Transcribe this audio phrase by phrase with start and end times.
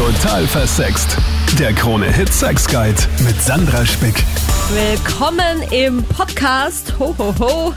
[0.00, 1.18] Total versext.
[1.58, 4.24] Der Krone-Hit Sex Guide mit Sandra Spick.
[4.72, 6.94] Willkommen im Podcast.
[6.98, 7.74] Ho, ho, ho.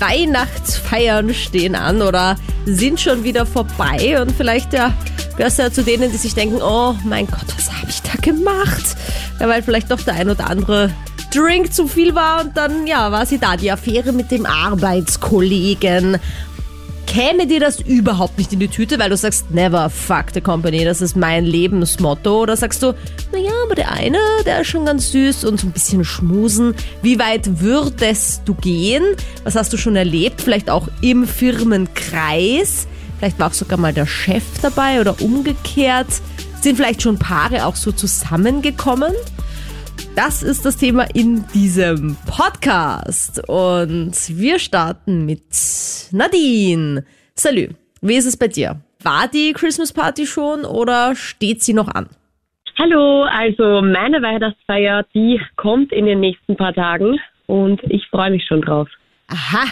[0.00, 4.92] Weihnachtsfeiern stehen an oder sind schon wieder vorbei und vielleicht ja,
[5.36, 8.14] gehörst du ja zu denen, die sich denken, oh mein Gott, was habe ich da
[8.20, 8.96] gemacht?
[9.38, 10.90] Ja, weil vielleicht doch der ein oder andere
[11.32, 16.18] Drink zu viel war und dann ja, war sie da, die Affäre mit dem Arbeitskollegen
[17.10, 20.84] käme dir das überhaupt nicht in die Tüte, weil du sagst, never fuck the company,
[20.84, 22.42] das ist mein Lebensmotto?
[22.42, 22.94] Oder sagst du,
[23.32, 26.72] naja, aber der eine, der ist schon ganz süß und so ein bisschen schmusen.
[27.02, 29.02] Wie weit würdest du gehen?
[29.42, 30.40] Was hast du schon erlebt?
[30.40, 32.86] Vielleicht auch im Firmenkreis?
[33.18, 36.06] Vielleicht war auch sogar mal der Chef dabei oder umgekehrt?
[36.60, 39.12] Sind vielleicht schon Paare auch so zusammengekommen?
[40.16, 43.42] Das ist das Thema in diesem Podcast.
[43.48, 45.42] Und wir starten mit
[46.12, 47.04] Nadine.
[47.34, 47.70] Salut.
[48.02, 48.80] Wie ist es bei dir?
[49.02, 52.08] War die Christmas Party schon oder steht sie noch an?
[52.78, 58.44] Hallo, also meine Weihnachtsfeier, die kommt in den nächsten paar Tagen und ich freue mich
[58.46, 58.88] schon drauf.
[59.28, 59.64] Aha.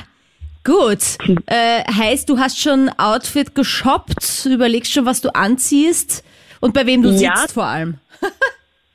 [0.65, 0.99] Gut.
[1.47, 6.23] Äh, heißt, du hast schon Outfit geshoppt, überlegst schon, was du anziehst
[6.61, 7.37] und bei wem du Ja.
[7.37, 7.95] sitzt vor allem.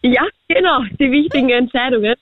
[0.04, 2.16] Ja, genau, die wichtigen Entscheidungen.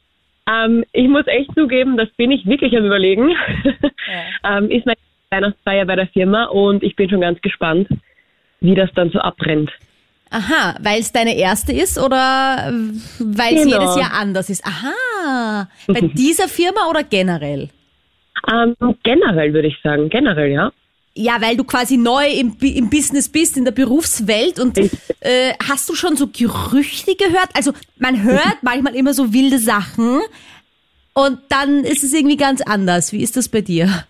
[0.50, 3.30] Ähm, ich muss echt zugeben, das bin ich wirklich am Überlegen.
[4.44, 4.98] ähm, ist meine
[5.32, 7.88] Weihnachtsfeier bei der Firma und ich bin schon ganz gespannt,
[8.60, 9.72] wie das dann so abbrennt.
[10.30, 12.72] Aha, weil es deine erste ist oder
[13.20, 13.80] weil es Genau.
[13.80, 14.64] jedes Jahr anders ist?
[14.66, 15.68] Aha.
[15.88, 17.70] Bei dieser Firma oder generell?
[18.52, 20.72] Ähm, generell würde ich sagen, generell, ja.
[21.14, 25.90] Ja, weil du quasi neu im, im Business bist, in der Berufswelt und äh, hast
[25.90, 27.50] du schon so Gerüchte gehört?
[27.54, 30.22] Also man hört manchmal immer so wilde Sachen
[31.14, 33.12] und dann ist es irgendwie ganz anders.
[33.12, 34.06] Wie ist das bei dir?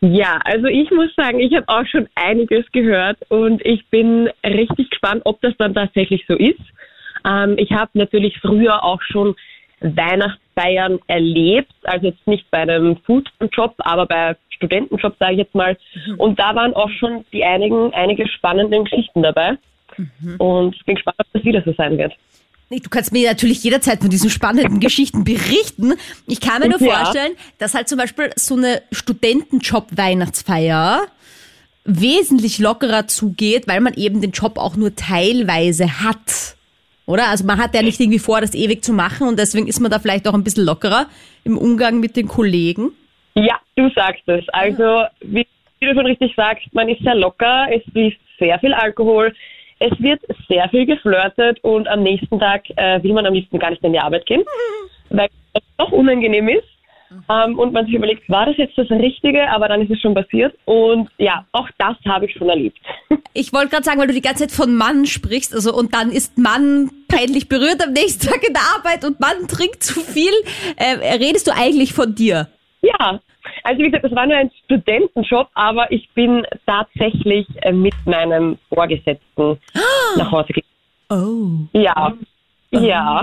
[0.00, 4.90] Ja, also ich muss sagen, ich habe auch schon einiges gehört und ich bin richtig
[4.90, 6.60] gespannt, ob das dann tatsächlich so ist.
[7.26, 9.34] Ähm, ich habe natürlich früher auch schon
[9.80, 14.36] Weihnachtsfeiern erlebt, also jetzt nicht bei einem Foodjob, aber bei
[14.66, 15.76] Studentenjob sage ich jetzt mal.
[16.18, 19.56] Und da waren auch schon die einigen, einige spannenden Geschichten dabei.
[20.38, 22.12] Und ich bin gespannt, ob das wieder so sein wird.
[22.70, 25.92] Du kannst mir natürlich jederzeit von diesen spannenden Geschichten berichten.
[26.26, 27.04] Ich kann mir nur Ja.
[27.04, 31.02] vorstellen, dass halt zum Beispiel so eine Studentenjob-Weihnachtsfeier
[31.84, 36.56] wesentlich lockerer zugeht, weil man eben den Job auch nur teilweise hat.
[37.06, 37.28] Oder?
[37.28, 39.90] Also man hat ja nicht irgendwie vor, das ewig zu machen und deswegen ist man
[39.90, 41.06] da vielleicht auch ein bisschen lockerer
[41.44, 42.92] im Umgang mit den Kollegen.
[43.34, 44.48] Ja, du sagst es.
[44.50, 45.46] Also, wie,
[45.80, 49.34] wie du schon richtig sagst, man ist sehr locker, es fließt sehr viel Alkohol,
[49.80, 53.70] es wird sehr viel geflirtet und am nächsten Tag äh, will man am liebsten gar
[53.70, 54.44] nicht in die Arbeit gehen,
[55.10, 56.68] weil es doch unangenehm ist.
[57.28, 60.14] Ähm, und man sich überlegt, war das jetzt das Richtige, aber dann ist es schon
[60.14, 60.56] passiert.
[60.64, 62.78] Und ja, auch das habe ich schon erlebt.
[63.36, 66.12] Ich wollte gerade sagen, weil du die ganze Zeit von Mann sprichst, also und dann
[66.12, 70.30] ist Mann peinlich berührt am nächsten Tag in der Arbeit und Mann trinkt zu viel.
[70.76, 72.46] Äh, redest du eigentlich von dir?
[72.84, 73.20] Ja,
[73.62, 78.58] also wie gesagt, das war nur ein Studentenjob, aber ich bin tatsächlich äh, mit meinem
[78.68, 79.58] Vorgesetzten
[80.16, 81.68] nach Hause gegangen.
[81.72, 81.78] Oh.
[81.78, 82.12] Ja,
[82.70, 83.22] ja.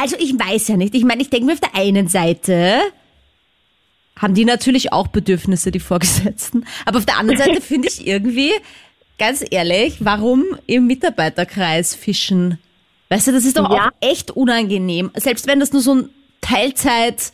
[0.00, 0.94] Also ich weiß ja nicht.
[0.94, 2.78] Ich meine, ich denke mir auf der einen Seite
[4.18, 6.66] haben die natürlich auch Bedürfnisse, die Vorgesetzten.
[6.84, 8.52] Aber auf der anderen Seite finde ich irgendwie,
[9.18, 12.58] ganz ehrlich, warum im Mitarbeiterkreis fischen?
[13.08, 13.88] Weißt du, das ist doch Ja.
[13.88, 15.10] auch echt unangenehm.
[15.16, 16.08] Selbst wenn das nur so ein
[16.42, 17.32] Teilzeit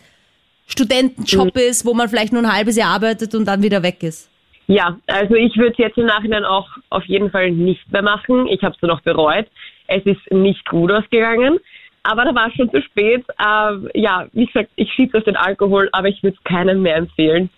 [0.66, 4.30] Studentenjob ist, wo man vielleicht nur ein halbes Jahr arbeitet und dann wieder weg ist.
[4.66, 8.48] Ja, also ich würde es jetzt im Nachhinein auch auf jeden Fall nicht mehr machen.
[8.48, 9.46] Ich habe es noch bereut.
[9.86, 11.60] Es ist nicht gut ausgegangen,
[12.02, 13.24] aber da war es schon zu spät.
[13.38, 16.96] Ähm, ja, wie gesagt, ich schiebe auf den Alkohol, aber ich würde es keinem mehr
[16.96, 17.48] empfehlen.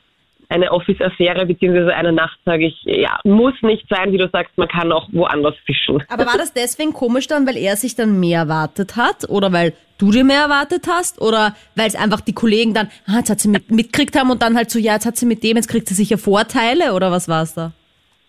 [0.50, 4.69] Eine Office-Affäre beziehungsweise eine Nacht, sage ich, ja, muss nicht sein, wie du sagst, man
[4.69, 6.03] kann auch woanders fischen.
[6.09, 9.28] Aber war das deswegen komisch dann, weil er sich dann mehr erwartet hat?
[9.28, 11.20] Oder weil du dir mehr erwartet hast?
[11.20, 14.41] Oder weil es einfach die Kollegen dann, ah, jetzt hat sie mit, mitgekriegt haben und
[14.41, 16.94] dann halt so, ja, jetzt hat sie mit dem, jetzt kriegt sie sicher Vorteile?
[16.94, 17.72] Oder was war es da?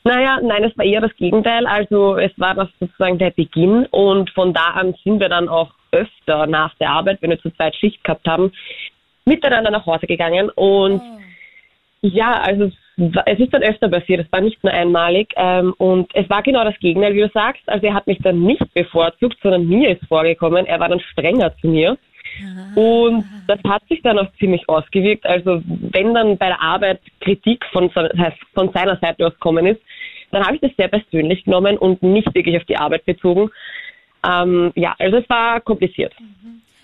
[0.04, 1.66] Naja, nein, es war eher das Gegenteil.
[1.68, 5.72] Also es war das sozusagen der Beginn und von da an sind wir dann auch
[5.92, 8.52] öfter nach der Arbeit, wenn wir zu zweit Schicht gehabt haben,
[9.26, 11.02] miteinander nach Hause gegangen und
[12.02, 12.72] ja, also
[13.26, 16.64] es ist dann öfter passiert, es war nicht nur einmalig ähm, und es war genau
[16.64, 17.62] das Gegenteil, wie du sagst.
[17.68, 21.56] Also er hat mich dann nicht bevorzugt, sondern mir ist vorgekommen, er war dann strenger
[21.62, 21.98] zu mir.
[22.76, 25.26] Und das hat sich dann auch ziemlich ausgewirkt.
[25.26, 29.82] Also wenn dann bei der Arbeit Kritik von, von seiner Seite aus gekommen ist,
[30.32, 33.50] dann habe ich das sehr persönlich genommen und nicht wirklich auf die Arbeit bezogen.
[34.26, 36.14] Ähm, ja, also es war kompliziert.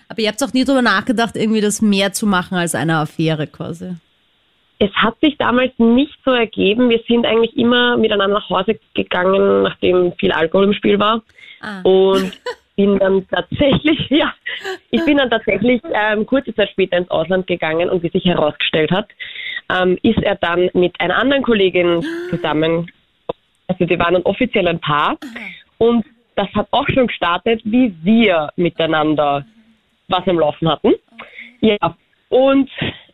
[0.08, 3.46] Aber ihr habt auch nie drüber nachgedacht, irgendwie das mehr zu machen als eine Affäre
[3.46, 3.96] quasi.
[4.78, 6.90] Es hat sich damals nicht so ergeben.
[6.90, 11.22] Wir sind eigentlich immer miteinander nach Hause gegangen, nachdem viel Alkohol im Spiel war.
[11.60, 11.80] Ah.
[11.82, 12.38] Und
[12.76, 14.34] bin dann tatsächlich, ja,
[14.90, 18.90] ich bin dann tatsächlich ähm, kurze Zeit später ins Ausland gegangen und wie sich herausgestellt
[18.90, 19.08] hat,
[19.74, 22.90] ähm, ist er dann mit einer anderen Kollegin zusammen.
[23.66, 25.16] Also die waren dann offiziell ein Paar.
[25.78, 26.04] Und
[26.36, 29.44] das hat auch schon gestartet, wie wir miteinander
[30.08, 30.94] was am Laufen hatten.
[31.60, 31.96] Ja,
[32.28, 32.70] und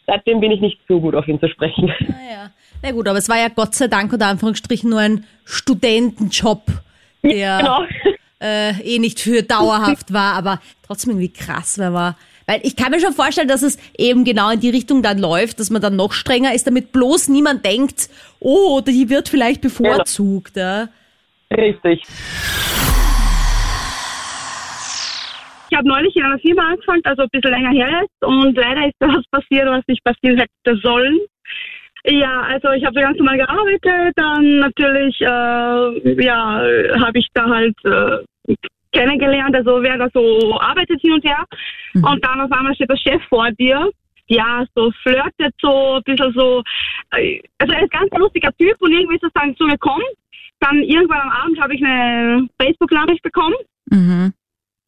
[0.06, 1.86] seitdem bin ich nicht so gut auf ihn zu sprechen.
[2.00, 2.46] Naja.
[2.46, 2.50] Ah,
[2.82, 6.62] Na gut, aber es war ja Gott sei Dank unter Anführungsstrichen nur ein Studentenjob,
[7.22, 7.84] der ja, genau.
[8.40, 12.14] äh, eh nicht für dauerhaft war, aber trotzdem irgendwie krass, weil man
[12.46, 15.60] weil ich kann mir schon vorstellen, dass es eben genau in die Richtung dann läuft,
[15.60, 18.08] dass man dann noch strenger ist, damit bloß niemand denkt,
[18.40, 20.56] oh, die wird vielleicht bevorzugt.
[20.56, 20.88] Ja.
[21.50, 22.02] Richtig.
[25.72, 28.88] Ich habe neulich in einer Firma angefangen, also ein bisschen länger her jetzt, und leider
[28.88, 31.18] ist das passiert, was nicht passieren hätte sollen.
[32.04, 36.60] Ja, also ich habe ganz normal gearbeitet, dann natürlich, äh, ja,
[37.00, 38.54] habe ich da halt äh,
[38.92, 41.42] kennengelernt, also wer da so arbeitet hin und her.
[41.94, 42.04] Mhm.
[42.04, 43.88] Und dann auf einmal steht der Chef vor dir
[44.26, 46.62] ja, so flirtet so, ein bisschen so,
[47.12, 50.04] äh, also er ist ganz ein lustiger Typ und irgendwie ist es dann so gekommen.
[50.60, 53.56] Dann irgendwann am Abend habe ich eine Facebook-Nachricht bekommen.
[53.90, 54.32] Mhm.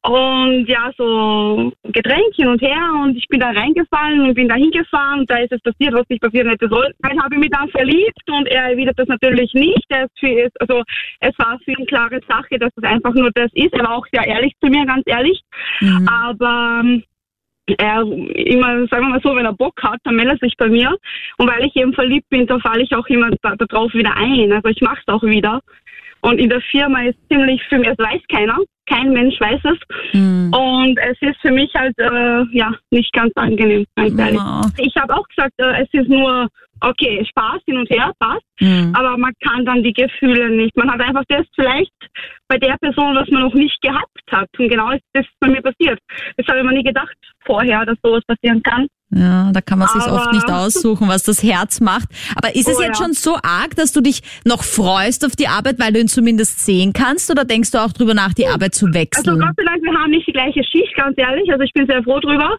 [0.07, 4.55] Und ja, so Getränk hin und her und ich bin da reingefallen und bin da
[4.55, 6.93] hingefahren und da ist es passiert, was nicht passieren hätte sollen.
[6.99, 9.87] Dann habe ich mich dann verliebt und er erwidert das natürlich nicht.
[9.89, 10.83] Er ist für, also
[11.21, 13.73] es war für ihn klare Sache, dass es einfach nur das ist.
[13.73, 15.41] Er war auch sehr ehrlich zu mir, ganz ehrlich.
[15.81, 16.07] Mhm.
[16.07, 17.03] Aber ähm,
[17.79, 20.69] er immer, sagen wir mal so, wenn er Bock hat, dann meldet er sich bei
[20.69, 20.95] mir.
[21.39, 24.53] Und weil ich eben verliebt bin, da falle ich auch immer darauf da wieder ein.
[24.53, 25.63] Also ich mache es auch wieder.
[26.25, 28.57] Und in der Firma ist ziemlich für mich, es weiß keiner,
[28.87, 30.19] kein Mensch weiß es.
[30.19, 30.53] Mhm.
[30.55, 34.41] Und es ist für mich halt äh, ja nicht ganz angenehm, ganz ehrlich.
[34.41, 34.67] Oh.
[34.79, 36.49] Ich habe auch gesagt, äh, es ist nur
[36.81, 38.93] okay, Spaß hin und her, passt, mhm.
[38.95, 40.77] aber man kann dann die Gefühle nicht.
[40.77, 41.93] Man hat einfach das vielleicht
[42.49, 44.49] bei der Person, was man noch nicht gehabt hat.
[44.59, 45.99] Und genau ist das bei mir passiert.
[46.37, 48.87] Das habe ich mir nie gedacht vorher, dass sowas passieren kann.
[49.11, 52.09] Ja, da kann man sich oft nicht aussuchen, was das Herz macht.
[52.35, 53.05] Aber ist es oh, jetzt ja.
[53.05, 56.65] schon so arg, dass du dich noch freust auf die Arbeit, weil du ihn zumindest
[56.65, 57.31] sehen kannst?
[57.31, 59.29] Oder denkst du auch drüber nach, die Arbeit zu wechseln?
[59.29, 61.49] Also Gott sei Dank, wir haben nicht die gleiche Schicht, ganz ehrlich.
[61.53, 62.57] Also ich bin sehr froh drüber.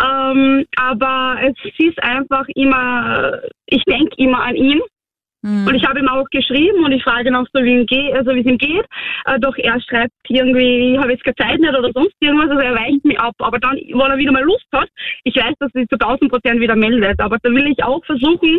[0.00, 4.80] Ähm, aber es ist einfach immer, ich denke immer an ihn.
[5.46, 8.34] Und ich habe ihm auch geschrieben und ich frage noch so, wie, ihm geht, also
[8.34, 8.84] wie es ihm geht.
[9.26, 13.04] Äh, doch er schreibt irgendwie, ich habe jetzt gezeichnet oder sonst irgendwas, also er weicht
[13.04, 13.34] mich ab.
[13.38, 14.88] Aber dann, weil er wieder mal Lust hat,
[15.24, 17.20] ich weiß, dass er sich zu 1000 Prozent wieder meldet.
[17.20, 18.58] Aber da will ich auch versuchen,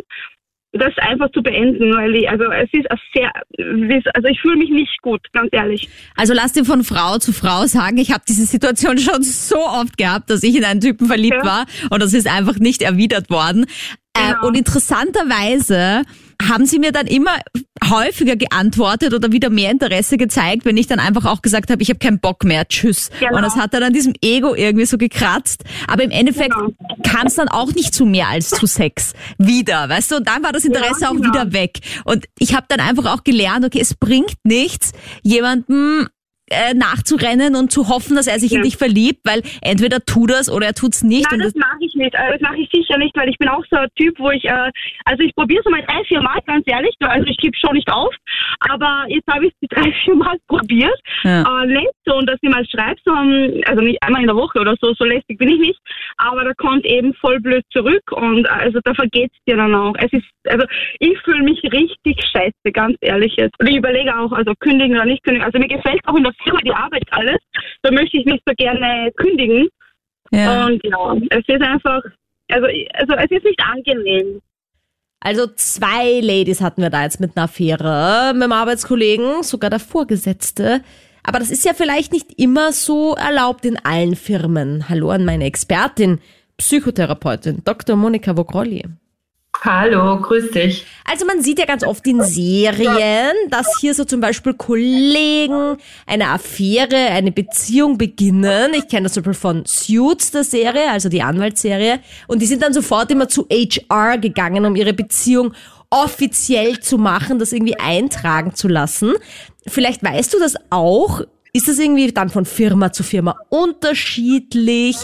[0.74, 3.31] das einfach zu beenden, weil ich, also es ist sehr,
[4.13, 5.90] also ich fühle mich nicht gut, ganz ehrlich.
[6.16, 9.98] Also lass dir von Frau zu Frau sagen, ich habe diese Situation schon so oft
[9.98, 11.45] gehabt, dass ich in einen Typen verliebt ja.
[11.45, 13.66] war und das ist einfach nicht erwidert worden.
[14.13, 14.44] Äh, genau.
[14.44, 16.04] Äh, und interessanterweise
[16.42, 17.31] haben sie mir dann immer
[17.89, 21.89] häufiger geantwortet oder wieder mehr Interesse gezeigt, wenn ich dann einfach auch gesagt habe, ich
[21.89, 23.10] habe keinen Bock mehr, tschüss.
[23.19, 23.38] Genau.
[23.38, 25.63] Und das hat dann an diesem Ego irgendwie so gekratzt.
[25.88, 26.69] Aber im Endeffekt genau.
[27.04, 29.13] kam es dann auch nicht zu mehr als zu Sex.
[29.38, 30.16] Wieder, weißt du?
[30.18, 31.22] Und dann war das Interesse ja, genau.
[31.22, 31.80] auch wieder weg.
[32.06, 34.92] Und ich habe dann einfach auch gelernt, okay, es bringt nichts,
[35.24, 36.07] jemandem
[36.49, 38.57] äh, nachzurennen und zu hoffen, dass er sich ja.
[38.57, 41.29] in dich verliebt, weil entweder tut es oder er tut es nicht.
[41.29, 42.13] Nein, das, das mache ich nicht.
[42.13, 44.45] Äh, das mache ich sicher nicht, weil ich bin auch so ein Typ, wo ich,
[44.45, 44.71] äh,
[45.05, 46.95] also ich probiere es mal drei, vier Mal, ganz ehrlich.
[46.99, 48.13] Also ich gebe schon nicht auf,
[48.59, 50.99] aber jetzt habe ich es drei, vier Mal probiert.
[51.23, 51.63] Ja.
[51.63, 54.59] Äh, lässt so und dass ich mal schreibe, so, also nicht einmal in der Woche
[54.59, 55.80] oder so, so lästig bin ich nicht,
[56.18, 59.94] aber da kommt eben voll blöd zurück und also da vergeht es dir dann auch.
[59.97, 60.66] Es ist, also
[60.99, 63.59] ich fühle mich richtig scheiße, ganz ehrlich jetzt.
[63.59, 65.45] Und ich überlege auch, also kündigen oder nicht kündigen.
[65.45, 67.37] Also mir gefällt auch in der Firma die Arbeit alles.
[67.81, 69.67] Da möchte ich nicht so gerne kündigen.
[70.31, 70.65] Ja.
[70.65, 72.01] Und ja, es ist einfach,
[72.49, 74.41] also, also es ist nicht angenehm.
[75.19, 79.79] Also zwei Ladies hatten wir da jetzt mit einer Affäre, mit dem Arbeitskollegen, sogar der
[79.79, 80.81] Vorgesetzte.
[81.23, 84.87] Aber das ist ja vielleicht nicht immer so erlaubt in allen Firmen.
[84.89, 86.19] Hallo an meine Expertin,
[86.57, 87.95] Psychotherapeutin Dr.
[87.95, 88.83] Monika Vogrolli.
[89.61, 90.85] Hallo, grüß dich.
[91.04, 96.30] Also man sieht ja ganz oft in Serien, dass hier so zum Beispiel Kollegen eine
[96.30, 98.73] Affäre, eine Beziehung beginnen.
[98.73, 101.99] Ich kenne das zum Beispiel von Suits, der Serie, also die Anwaltsserie.
[102.28, 105.54] Und die sind dann sofort immer zu HR gegangen, um ihre Beziehung
[105.90, 109.14] offiziell zu machen, das irgendwie eintragen zu lassen.
[109.66, 111.21] Vielleicht weißt du das auch.
[111.54, 114.97] Ist das irgendwie dann von Firma zu Firma unterschiedlich?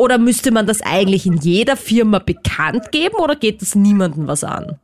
[0.00, 4.44] Oder müsste man das eigentlich in jeder Firma bekannt geben oder geht das niemandem was
[4.44, 4.78] an?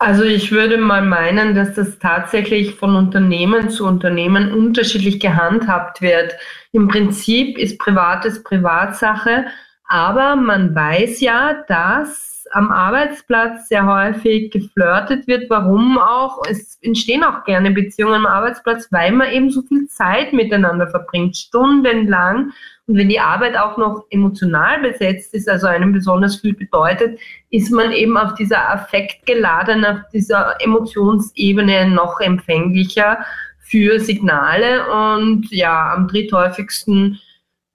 [0.00, 6.34] Also ich würde mal meinen, dass das tatsächlich von Unternehmen zu Unternehmen unterschiedlich gehandhabt wird.
[6.72, 9.44] Im Prinzip ist Privates Privatsache,
[9.86, 15.48] aber man weiß ja, dass am Arbeitsplatz sehr häufig geflirtet wird.
[15.50, 16.42] Warum auch?
[16.50, 21.36] Es entstehen auch gerne Beziehungen am Arbeitsplatz, weil man eben so viel Zeit miteinander verbringt,
[21.36, 22.52] stundenlang.
[22.86, 27.18] Und wenn die Arbeit auch noch emotional besetzt ist, also einem besonders viel bedeutet,
[27.50, 33.18] ist man eben auf dieser affektgeladenen, auf dieser Emotionsebene noch empfänglicher
[33.58, 34.88] für Signale.
[34.90, 37.18] Und ja, am dritthäufigsten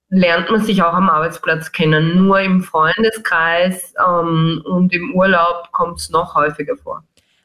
[0.08, 2.26] lernt man sich auch am Arbeitsplatz kennen.
[2.26, 7.04] Nur im Freundeskreis ähm, und im Urlaub kommt es noch häufiger vor.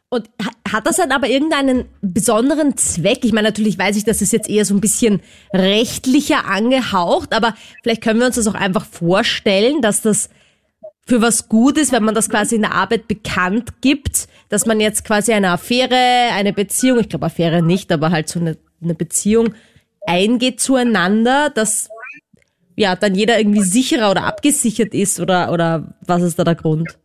[0.10, 0.30] Und
[0.72, 3.26] hat das dann aber irgendeinen besonderen Zweck?
[3.26, 5.22] Ich meine, natürlich weiß ich, dass es jetzt eher so ein bisschen
[5.54, 10.30] rechtlicher angehaucht, aber vielleicht können wir uns das auch einfach vorstellen, dass das
[11.06, 14.80] für was gut ist, wenn man das quasi in der Arbeit bekannt gibt, dass man
[14.80, 15.96] jetzt quasi eine Affäre,
[16.34, 19.56] eine Beziehung, ich glaube Affäre nicht, aber halt so eine, eine Beziehung
[20.06, 21.90] eingeht zueinander, dass
[22.78, 26.98] ja, dann jeder irgendwie sicherer oder abgesichert ist oder, oder was ist da der Grund?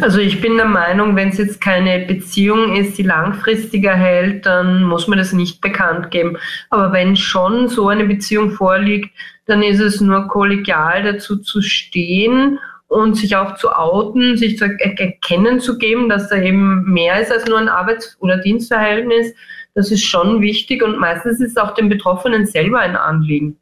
[0.00, 4.82] Also ich bin der Meinung, wenn es jetzt keine Beziehung ist, die langfristiger hält, dann
[4.82, 6.36] muss man das nicht bekannt geben.
[6.70, 9.10] Aber wenn schon so eine Beziehung vorliegt,
[9.46, 12.58] dann ist es nur kollegial dazu zu stehen
[12.88, 17.30] und sich auch zu outen, sich zu erkennen zu geben, dass da eben mehr ist
[17.30, 19.34] als nur ein Arbeits- oder Dienstverhältnis.
[19.74, 23.58] Das ist schon wichtig und meistens ist es auch dem Betroffenen selber ein Anliegen.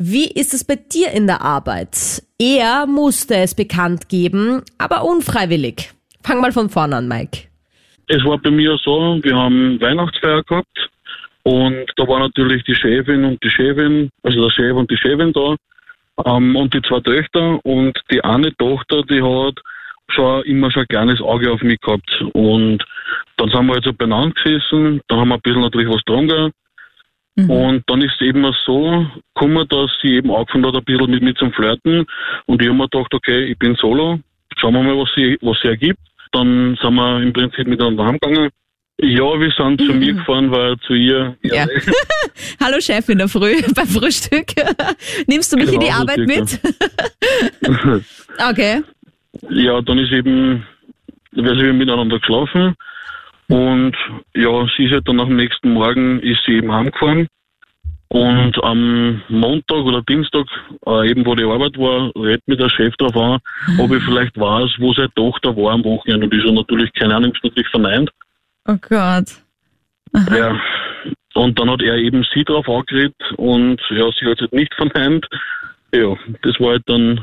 [0.00, 2.22] Wie ist es bei dir in der Arbeit?
[2.38, 5.90] Er musste es bekannt geben, aber unfreiwillig.
[6.22, 7.48] Fang mal von vorne an, Mike.
[8.06, 10.88] Es war bei mir so, wir haben Weihnachtsfeier gehabt
[11.42, 15.32] und da war natürlich die Chefin und die Chefin, also der Chef und die Chefin
[15.32, 15.56] da
[16.26, 19.58] ähm, und die zwei Töchter und die eine Tochter, die hat
[20.10, 22.84] schon immer schon ein kleines Auge auf mich gehabt und
[23.36, 26.52] dann sind wir jetzt halt beieinander gesessen, da haben wir ein bisschen natürlich was getrunken
[27.38, 27.50] Mhm.
[27.50, 31.22] Und dann ist es eben so gekommen, dass sie eben angefangen hat, ein bisschen mit
[31.22, 32.04] mir zum Flirten.
[32.46, 34.18] Und ich habe mir gedacht, okay, ich bin solo,
[34.56, 36.00] schauen wir mal, was sie, was sie ergibt.
[36.32, 38.50] Dann sind wir im Prinzip miteinander heimgegangen.
[39.00, 41.36] Ja, wir sind zu mir gefahren, weil zu ihr.
[41.42, 41.54] Ja.
[41.54, 41.66] ja.
[42.60, 44.46] Hallo Chef in der Früh beim Frühstück.
[45.28, 46.60] Nimmst du mich genau, in die so Arbeit mit?
[48.50, 48.82] okay.
[49.50, 50.66] Ja, dann ist eben,
[51.30, 52.74] wir sind miteinander geschlafen.
[53.48, 53.96] Und
[54.34, 57.28] ja, sie ist halt dann am nächsten Morgen ist sie eben heimgefahren.
[58.10, 60.46] Und am Montag oder Dienstag,
[60.86, 63.38] äh, eben wo die Arbeit war, redet mir der Chef darauf an,
[63.78, 66.26] ob ich vielleicht weiß, wo seine Tochter war am Wochenende.
[66.26, 68.10] Und ich so natürlich, keine Ahnung, ist natürlich verneint.
[68.66, 69.42] Oh Gott.
[70.14, 70.36] Aha.
[70.36, 70.60] Ja.
[71.34, 74.74] Und dann hat er eben sie darauf angeredet und ja, sie hat es halt nicht
[74.74, 75.26] verneint.
[75.94, 77.20] Ja, das war halt dann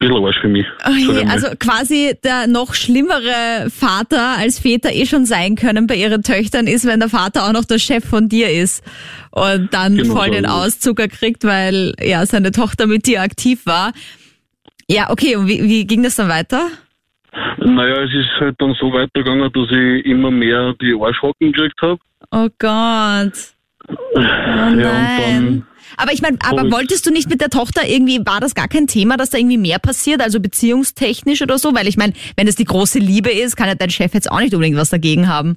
[0.00, 0.66] bisschen Arsch für mich.
[0.86, 5.94] Oh je, also quasi der noch schlimmere Vater als Väter eh schon sein können bei
[5.94, 8.82] ihren Töchtern ist, wenn der Vater auch noch der Chef von dir ist
[9.30, 13.66] und dann genau voll so den Auszucker kriegt, weil ja seine Tochter mit dir aktiv
[13.66, 13.92] war.
[14.88, 16.66] Ja, okay, und wie, wie ging das dann weiter?
[17.58, 22.00] Naja, es ist halt dann so weitergegangen, dass ich immer mehr die Arschhocken gekriegt habe.
[22.32, 23.54] Oh Gott.
[24.14, 25.66] Oh nein.
[25.96, 28.86] Aber ich meine, aber wolltest du nicht mit der Tochter irgendwie, war das gar kein
[28.86, 31.74] Thema, dass da irgendwie mehr passiert, also beziehungstechnisch oder so?
[31.74, 34.40] Weil ich meine, wenn es die große Liebe ist, kann ja dein Chef jetzt auch
[34.40, 35.56] nicht unbedingt was dagegen haben.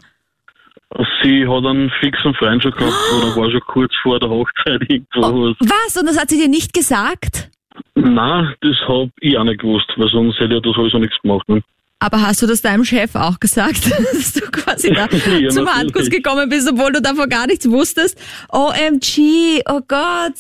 [1.24, 5.22] Sie hat einen fixen Freund schon gehabt, oder war schon kurz vor der Hochzeit irgendwo.
[5.22, 5.98] Oh, was?
[5.98, 7.50] Und das hat sie dir nicht gesagt?
[7.96, 11.48] Nein, das habe ich auch nicht gewusst, weil sonst hätte ich das sowieso nichts gemacht.
[11.48, 11.64] Ne?
[12.04, 15.08] Aber hast du das deinem Chef auch gesagt, dass du quasi da
[15.40, 18.20] ja, zum Handkuss gekommen bist, obwohl du davon gar nichts wusstest?
[18.50, 20.34] OMG, oh Gott.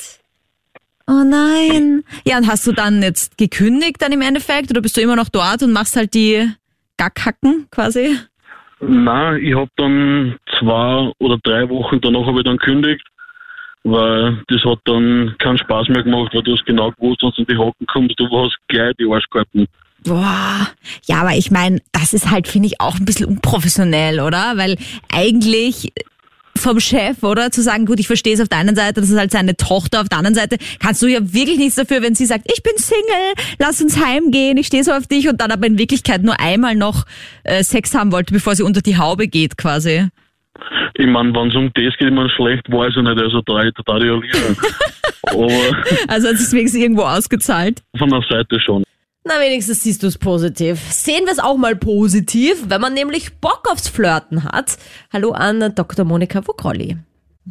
[1.08, 2.03] Oh nein.
[2.25, 5.29] Ja, und hast du dann jetzt gekündigt dann im Endeffekt oder bist du immer noch
[5.29, 6.51] dort und machst halt die
[6.98, 8.17] Gackhacken quasi?
[8.82, 13.08] Nein, ich habe dann zwei oder drei Wochen danach habe ich dann gekündigt,
[13.86, 17.41] weil das hat dann keinen Spaß mehr gemacht, weil du hast genau gewusst, wenn du
[17.41, 19.65] in die Haken kommst, du hast gleich die Arschkarten.
[20.03, 20.67] Boah,
[21.05, 24.53] ja, aber ich meine, das ist halt, finde ich, auch ein bisschen unprofessionell, oder?
[24.57, 24.77] Weil
[25.12, 25.93] eigentlich
[26.57, 27.51] vom Chef, oder?
[27.51, 30.01] Zu sagen, gut, ich verstehe es auf der einen Seite, das ist halt seine Tochter,
[30.01, 32.74] auf der anderen Seite kannst du ja wirklich nichts dafür, wenn sie sagt, ich bin
[32.77, 36.39] Single, lass uns heimgehen, ich stehe so auf dich und dann aber in Wirklichkeit nur
[36.39, 37.05] einmal noch
[37.43, 40.07] äh, Sex haben wollte, bevor sie unter die Haube geht, quasi.
[40.95, 43.74] Ich meine, wenn es um das geht, man schlecht weiß ich nicht, also da ich
[43.74, 44.55] total realieren.
[46.07, 47.81] also hat es deswegen irgendwo ausgezahlt?
[47.98, 48.83] Von der Seite schon.
[49.25, 50.81] Na, wenigstens siehst du es positiv.
[50.91, 54.77] Sehen wir es auch mal positiv, wenn man nämlich Bock aufs Flirten hat.
[55.13, 56.03] Hallo an Dr.
[56.03, 56.97] Monika Vukrolli.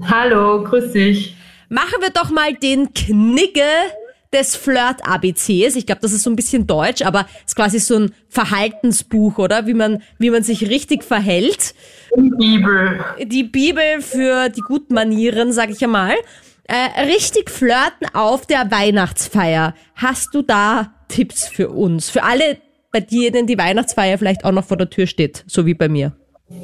[0.03, 1.35] Hallo, grüß dich.
[1.71, 3.65] Machen wir doch mal den Knigge
[4.35, 5.77] des Flirt-ABCs.
[5.77, 9.39] Ich glaube, das ist so ein bisschen deutsch, aber es ist quasi so ein Verhaltensbuch,
[9.39, 9.67] oder?
[9.67, 11.75] Wie man, wie man sich richtig verhält.
[12.15, 13.01] Die Bibel.
[13.25, 16.15] Die Bibel für die guten Manieren, sag ich einmal.
[16.65, 19.75] Äh, richtig flirten auf der Weihnachtsfeier.
[19.95, 22.11] Hast du da Flirttipps für uns?
[22.11, 22.59] Für alle,
[22.91, 26.13] bei denen die Weihnachtsfeier vielleicht auch noch vor der Tür steht, so wie bei mir.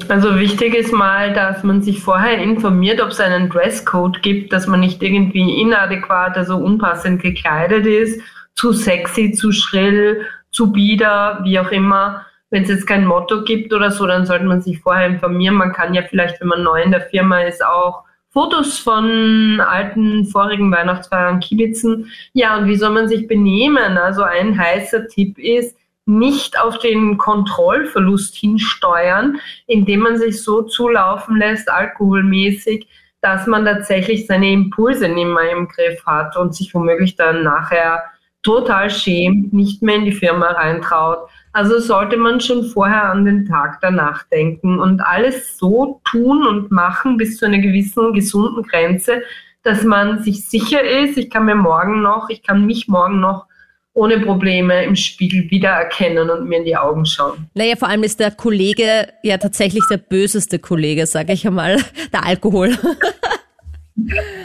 [0.07, 4.67] Also wichtig ist mal, dass man sich vorher informiert, ob es einen Dresscode gibt, dass
[4.67, 8.21] man nicht irgendwie inadäquat, also unpassend gekleidet ist,
[8.53, 12.25] zu sexy, zu schrill, zu bieder, wie auch immer.
[12.51, 15.55] Wenn es jetzt kein Motto gibt oder so, dann sollte man sich vorher informieren.
[15.55, 20.25] Man kann ja vielleicht, wenn man neu in der Firma ist, auch Fotos von alten
[20.25, 22.11] vorigen Weihnachtsfeiern kibitzen.
[22.33, 23.97] Ja, und wie soll man sich benehmen?
[23.97, 31.37] Also ein heißer Tipp ist, nicht auf den Kontrollverlust hinsteuern, indem man sich so zulaufen
[31.37, 32.87] lässt, alkoholmäßig,
[33.21, 38.03] dass man tatsächlich seine Impulse nicht mehr im Griff hat und sich womöglich dann nachher
[38.41, 41.29] total schämt, nicht mehr in die Firma reintraut.
[41.51, 46.71] Also sollte man schon vorher an den Tag danach denken und alles so tun und
[46.71, 49.23] machen bis zu einer gewissen gesunden Grenze,
[49.63, 53.45] dass man sich sicher ist, ich kann mir morgen noch, ich kann mich morgen noch
[53.93, 57.49] ohne Probleme im Spiegel wiedererkennen und mir in die Augen schauen.
[57.53, 61.77] Naja, vor allem ist der Kollege ja tatsächlich der böseste Kollege, sage ich einmal,
[62.13, 62.77] der Alkohol.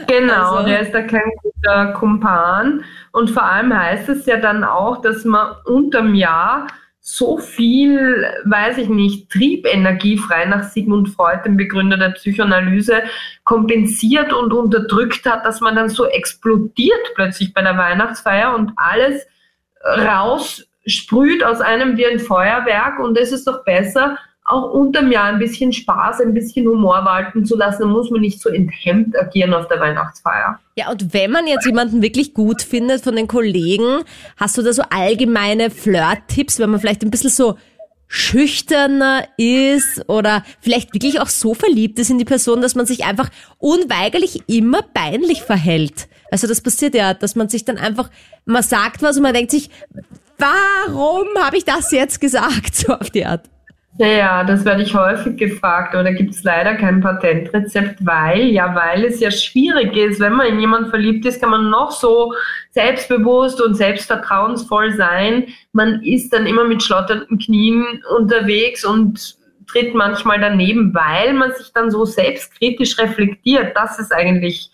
[0.09, 0.69] Genau, also.
[0.69, 2.83] der ist da kein guter Kumpan.
[3.13, 6.67] Und vor allem heißt es ja dann auch, dass man unterm Jahr
[7.07, 13.03] so viel, weiß ich nicht, Triebenergie frei nach Sigmund Freud, dem Begründer der Psychoanalyse,
[13.45, 19.27] kompensiert und unterdrückt hat, dass man dann so explodiert plötzlich bei der Weihnachtsfeier und alles
[19.85, 22.99] raussprüht aus einem wie ein Feuerwerk.
[22.99, 27.47] Und es ist doch besser, auch unterm Jahr ein bisschen Spaß, ein bisschen Humor walten
[27.47, 27.83] zu lassen.
[27.83, 30.61] Dann muss man nicht so enthemmt agieren auf der Weihnachtsfeier.
[30.77, 34.03] Ja, und wenn man jetzt jemanden wirklich gut findet von den Kollegen,
[34.37, 37.57] hast du da so allgemeine Flirt-Tipps, wenn man vielleicht ein bisschen so
[38.07, 43.05] schüchterner ist oder vielleicht wirklich auch so verliebt ist in die Person, dass man sich
[43.05, 46.07] einfach unweigerlich immer peinlich verhält.
[46.31, 48.11] Also das passiert ja, dass man sich dann einfach,
[48.45, 49.71] man sagt was und man denkt sich,
[50.39, 52.75] warum habe ich das jetzt gesagt?
[52.75, 53.49] So auf die Art.
[53.97, 59.05] Ja, das werde ich häufig gefragt, da gibt es leider kein Patentrezept, weil, ja, weil
[59.05, 60.19] es ja schwierig ist.
[60.19, 62.35] Wenn man in jemanden verliebt ist, kann man noch so
[62.71, 65.47] selbstbewusst und selbstvertrauensvoll sein.
[65.73, 69.37] Man ist dann immer mit schlotternden Knien unterwegs und
[69.69, 73.77] tritt manchmal daneben, weil man sich dann so selbstkritisch reflektiert.
[73.77, 74.73] Das ist eigentlich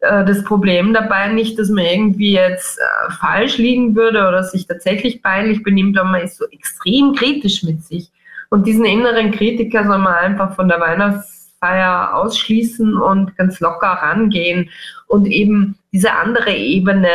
[0.00, 1.28] äh, das Problem dabei.
[1.28, 6.08] Nicht, dass man irgendwie jetzt äh, falsch liegen würde oder sich tatsächlich peinlich benimmt, aber
[6.08, 8.10] man ist so extrem kritisch mit sich.
[8.52, 14.68] Und diesen inneren Kritiker soll man einfach von der Weihnachtsfeier ausschließen und ganz locker rangehen
[15.06, 17.08] und eben diese andere Ebene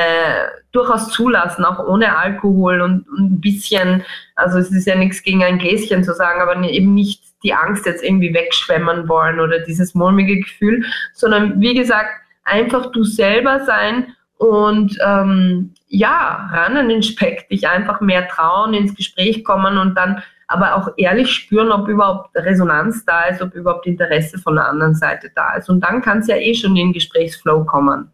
[0.72, 4.04] durchaus zulassen, auch ohne Alkohol und, ein bisschen,
[4.36, 7.86] also es ist ja nichts gegen ein Gläschen zu sagen, aber eben nicht die Angst
[7.86, 12.10] jetzt irgendwie wegschwemmen wollen oder dieses mulmige Gefühl, sondern wie gesagt,
[12.46, 18.74] einfach du selber sein und ähm, ja, ran an den Speck, dich einfach mehr trauen,
[18.74, 23.54] ins Gespräch kommen und dann aber auch ehrlich spüren, ob überhaupt Resonanz da ist, ob
[23.54, 25.70] überhaupt Interesse von der anderen Seite da ist.
[25.70, 28.12] Und dann kann es ja eh schon in den Gesprächsflow kommen.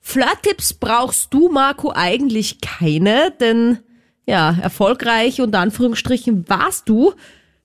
[0.00, 3.78] Flirt-Tipps brauchst du, Marco, eigentlich keine, denn
[4.26, 7.14] ja, erfolgreich unter Anführungsstrichen warst du,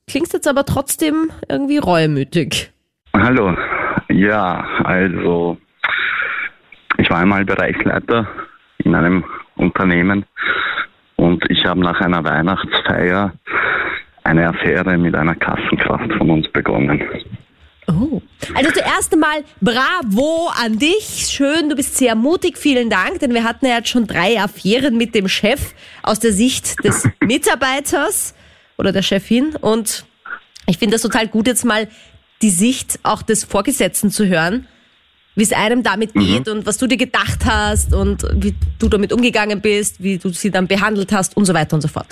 [0.07, 2.71] klingst jetzt aber trotzdem irgendwie reumütig.
[3.13, 3.55] Hallo,
[4.09, 5.57] ja, also
[6.97, 8.27] ich war einmal Bereichsleiter
[8.77, 10.25] in einem Unternehmen
[11.17, 13.33] und ich habe nach einer Weihnachtsfeier
[14.23, 17.01] eine Affäre mit einer Kassenkraft von uns begonnen.
[17.87, 18.21] Oh.
[18.53, 21.29] Also zuerst einmal bravo an dich.
[21.29, 22.57] Schön, du bist sehr mutig.
[22.57, 26.33] Vielen Dank, denn wir hatten ja jetzt schon drei Affären mit dem Chef aus der
[26.33, 28.35] Sicht des Mitarbeiters
[28.77, 29.55] oder der Chefin.
[29.55, 30.05] Und
[30.65, 31.87] ich finde das total gut, jetzt mal
[32.41, 34.67] die Sicht auch des Vorgesetzten zu hören,
[35.37, 36.19] wie es einem damit mhm.
[36.19, 40.29] geht und was du dir gedacht hast und wie du damit umgegangen bist, wie du
[40.29, 42.07] sie dann behandelt hast und so weiter und so fort.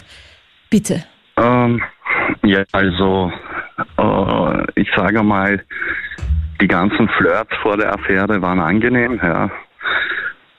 [0.70, 1.04] Bitte.
[1.36, 1.82] Ähm,
[2.44, 3.32] ja, also
[3.98, 5.64] äh, ich sage mal,
[6.62, 9.20] die ganzen Flirts vor der Affäre waren angenehm.
[9.22, 9.50] Ja.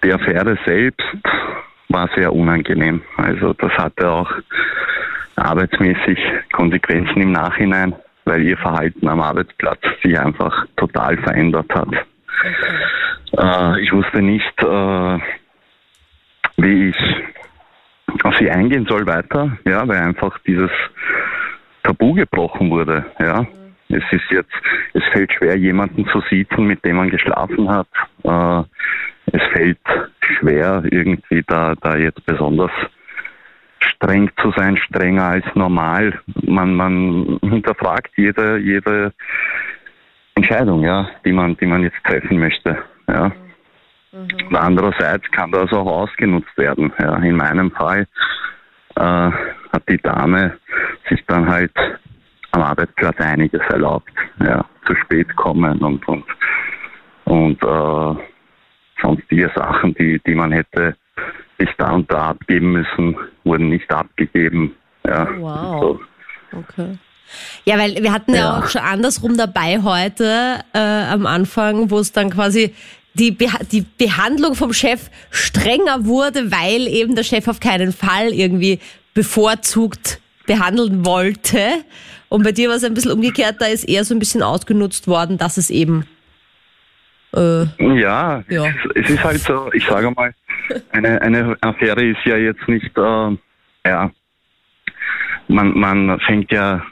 [0.03, 1.07] Die Affäre selbst
[1.89, 3.01] war sehr unangenehm.
[3.17, 4.31] Also das hatte auch
[5.37, 6.19] arbeitsmäßig
[6.51, 11.95] Konsequenzen im Nachhinein, weil ihr Verhalten am Arbeitsplatz sich einfach total verändert hat.
[12.41, 12.55] Okay.
[13.39, 15.19] Äh, ich wusste nicht, äh,
[16.59, 16.97] wie ich
[18.25, 20.71] auf sie eingehen soll weiter, ja, weil einfach dieses
[21.83, 23.05] Tabu gebrochen wurde.
[23.19, 23.43] Ja.
[23.43, 23.49] Mhm.
[23.89, 24.53] Es ist jetzt,
[24.95, 27.87] es fällt schwer, jemanden zu sitzen, mit dem man geschlafen hat.
[28.25, 28.63] Äh,
[29.33, 29.79] es fällt
[30.21, 32.73] schwer, irgendwie da, da jetzt besonders
[33.79, 36.19] streng zu sein, strenger als normal.
[36.43, 39.13] Man, man hinterfragt jede, jede
[40.37, 42.79] Entscheidung, ja, die man, die man jetzt treffen möchte.
[43.09, 43.33] Ja.
[44.13, 44.55] Mhm.
[44.55, 46.93] Andererseits kann das auch ausgenutzt werden.
[46.99, 47.17] Ja.
[47.17, 48.07] In meinem Fall
[48.97, 50.59] äh, hat die Dame
[51.09, 51.73] sich dann halt
[52.53, 54.13] am Arbeitsplatz einiges erlaubt.
[54.41, 56.25] Ja, zu spät kommen und und
[57.25, 58.23] und äh,
[59.03, 60.97] sonstige Sachen, die, die man hätte
[61.59, 64.75] bis da und da abgeben müssen, wurden nicht abgegeben.
[65.07, 65.81] Ja, Wow.
[65.81, 66.01] so.
[66.59, 66.99] Okay.
[67.65, 68.59] Ja, weil wir hatten ja, Ja.
[68.59, 72.75] auch schon andersrum dabei heute äh, am Anfang, wo es dann quasi
[73.15, 78.29] die, Beha die Behandlung vom Chef strenger wurde, weil eben der Chef auf keinen Fall
[78.33, 78.79] irgendwie
[79.15, 81.61] bevorzugt behandeln wollte.
[82.29, 85.09] Und bei dir war es ein bisschen umgekehrt, da ist eher so ein bisschen ausgenutzt
[85.09, 86.05] worden, dass es eben
[87.35, 87.65] äh,
[88.01, 88.67] Ja, Ja.
[88.95, 90.35] Es, es ist halt so, ich sage mal,
[90.93, 93.37] eine, eine Affäre ist ja jetzt nicht, äh,
[93.87, 94.11] ja,
[95.49, 96.83] man, man fängt ja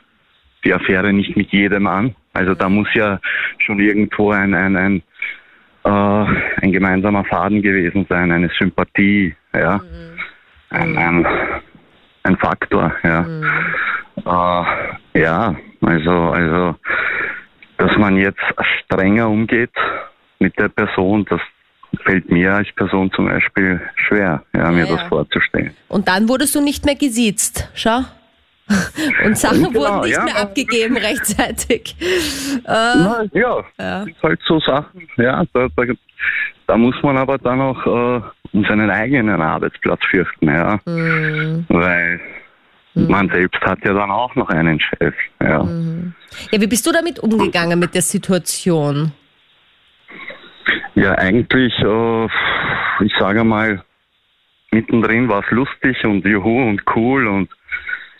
[0.64, 2.14] die Affäre nicht mit jedem an.
[2.32, 3.20] Also da muss ja
[3.58, 5.02] schon irgendwo ein, ein, ein,
[5.84, 6.26] äh,
[6.62, 9.80] ein gemeinsamer Faden gewesen sein, eine Sympathie, ja,
[10.70, 11.26] ein, ein,
[12.24, 13.26] ein Faktor, ja.
[14.16, 16.76] Äh, ja, also, also,
[17.78, 18.40] dass man jetzt
[18.84, 19.72] strenger umgeht
[20.38, 21.40] mit der Person, das
[22.02, 25.08] fällt mir als Person zum Beispiel schwer, ja, mir Ja, das ja.
[25.08, 25.74] vorzustellen.
[25.88, 28.00] Und dann wurdest du nicht mehr gesiezt, schau.
[29.24, 30.24] Und Sachen Genau, wurden nicht ja.
[30.24, 31.94] mehr abgegeben rechtzeitig.
[32.00, 33.98] Äh, Na, ja, Ja.
[33.98, 35.82] das sind halt so Sachen, ja, da, da,
[36.66, 38.20] da muss man aber dann auch äh,
[38.52, 42.20] um seinen eigenen Arbeitsplatz fürchten, ja, hm, weil
[42.94, 45.66] man selbst hat ja dann auch noch einen Chef, ja.
[46.52, 49.12] Ja, wie bist du damit umgegangen mit der Situation?
[50.94, 52.24] Ja, eigentlich, äh,
[53.04, 53.82] ich sage mal,
[54.70, 57.48] mittendrin war es lustig und juhu und cool und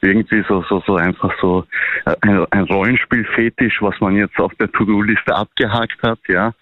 [0.05, 1.65] irgendwie so, so, so einfach so
[2.07, 6.53] äh, ein, ein Rollenspiel-Fetisch, was man jetzt auf der To-Do-Liste abgehakt hat, ja.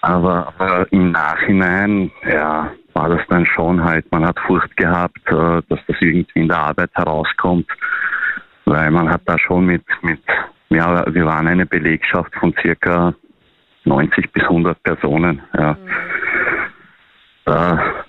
[0.00, 5.62] Aber, aber im Nachhinein, ja, war das dann schon halt, man hat Furcht gehabt, äh,
[5.68, 7.66] dass das irgendwie in der Arbeit herauskommt,
[8.64, 10.22] weil man hat da schon mit, mit,
[10.70, 13.14] ja, wir waren eine Belegschaft von circa
[13.84, 15.76] 90 bis 100 Personen, ja.
[17.44, 18.05] Da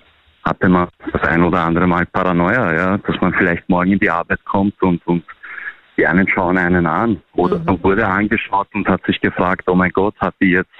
[0.47, 4.09] hatte man das ein oder andere Mal Paranoia, ja, dass man vielleicht morgen in die
[4.09, 5.23] Arbeit kommt und, und
[5.97, 7.21] die einen schauen einen an.
[7.33, 10.71] Oder man wurde angeschaut und hat sich gefragt, oh mein Gott, hat die jetzt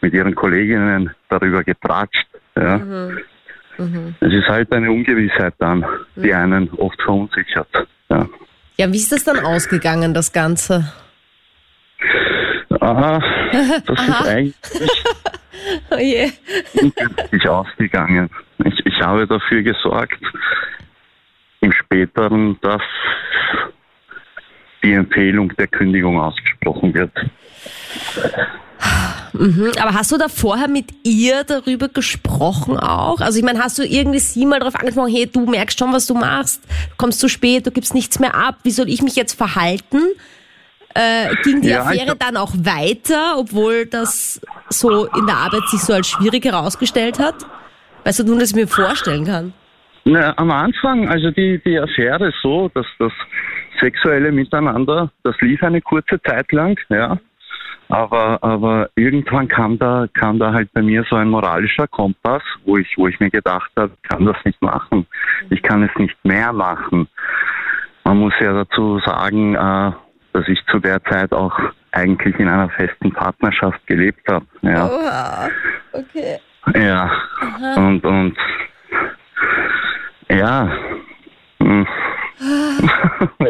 [0.00, 2.28] mit ihren Kolleginnen darüber getratscht.
[2.56, 2.80] Ja.
[4.20, 5.84] Es ist halt eine Ungewissheit dann,
[6.16, 7.68] die einen oft verunsichert.
[8.08, 8.28] Ja.
[8.76, 10.92] Ja, wie ist das dann ausgegangen, das Ganze?
[12.80, 13.20] Aha,
[13.86, 15.04] das ist eigentlich
[15.90, 16.30] Oh je.
[16.74, 18.30] ungünstig ausgegangen.
[18.64, 20.20] Ich, ich habe dafür gesorgt,
[21.60, 22.82] im späteren, dass
[24.82, 27.12] die Empfehlung der Kündigung ausgesprochen wird.
[29.32, 29.72] Mhm.
[29.80, 33.20] Aber hast du da vorher mit ihr darüber gesprochen auch?
[33.20, 36.06] Also ich meine, hast du irgendwie sie mal darauf angesprochen, hey, du merkst schon, was
[36.06, 39.16] du machst, du kommst zu spät, du gibst nichts mehr ab, wie soll ich mich
[39.16, 40.02] jetzt verhalten?
[40.94, 45.80] Äh, ging die Ja, Affäre dann auch weiter, obwohl das so in der Arbeit sich
[45.80, 47.36] so als schwierig herausgestellt hat?
[48.08, 49.52] Weißt du, nur, dass ich mir vorstellen kann.
[50.06, 53.12] Na, am Anfang, also die, die Affäre so, dass das
[53.80, 57.18] sexuelle Miteinander, das lief eine kurze Zeit lang, ja.
[57.90, 62.78] Aber, aber irgendwann kam da, kam da halt bei mir so ein moralischer Kompass, wo
[62.78, 65.06] ich, wo ich mir gedacht habe, ich kann das nicht machen.
[65.50, 67.08] Ich kann es nicht mehr machen.
[68.04, 69.92] Man muss ja dazu sagen, äh,
[70.32, 71.58] dass ich zu der Zeit auch
[71.92, 74.46] eigentlich in einer festen Partnerschaft gelebt habe.
[74.62, 74.86] Ja.
[74.86, 75.48] Oha.
[75.92, 76.38] Okay.
[76.74, 77.10] Ja.
[77.76, 78.36] Und, und
[80.28, 80.70] ja.
[81.60, 81.86] Hm.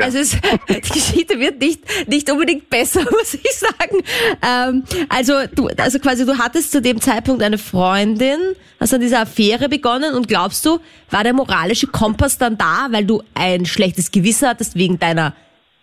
[0.00, 4.02] Also es, die Geschichte wird nicht, nicht unbedingt besser, muss ich sagen.
[4.42, 8.38] Ähm, also du, also quasi du hattest zu dem Zeitpunkt eine Freundin,
[8.80, 10.78] hast dann diese Affäre begonnen und glaubst du,
[11.10, 15.34] war der moralische Kompass dann da, weil du ein schlechtes Gewissen hattest wegen deiner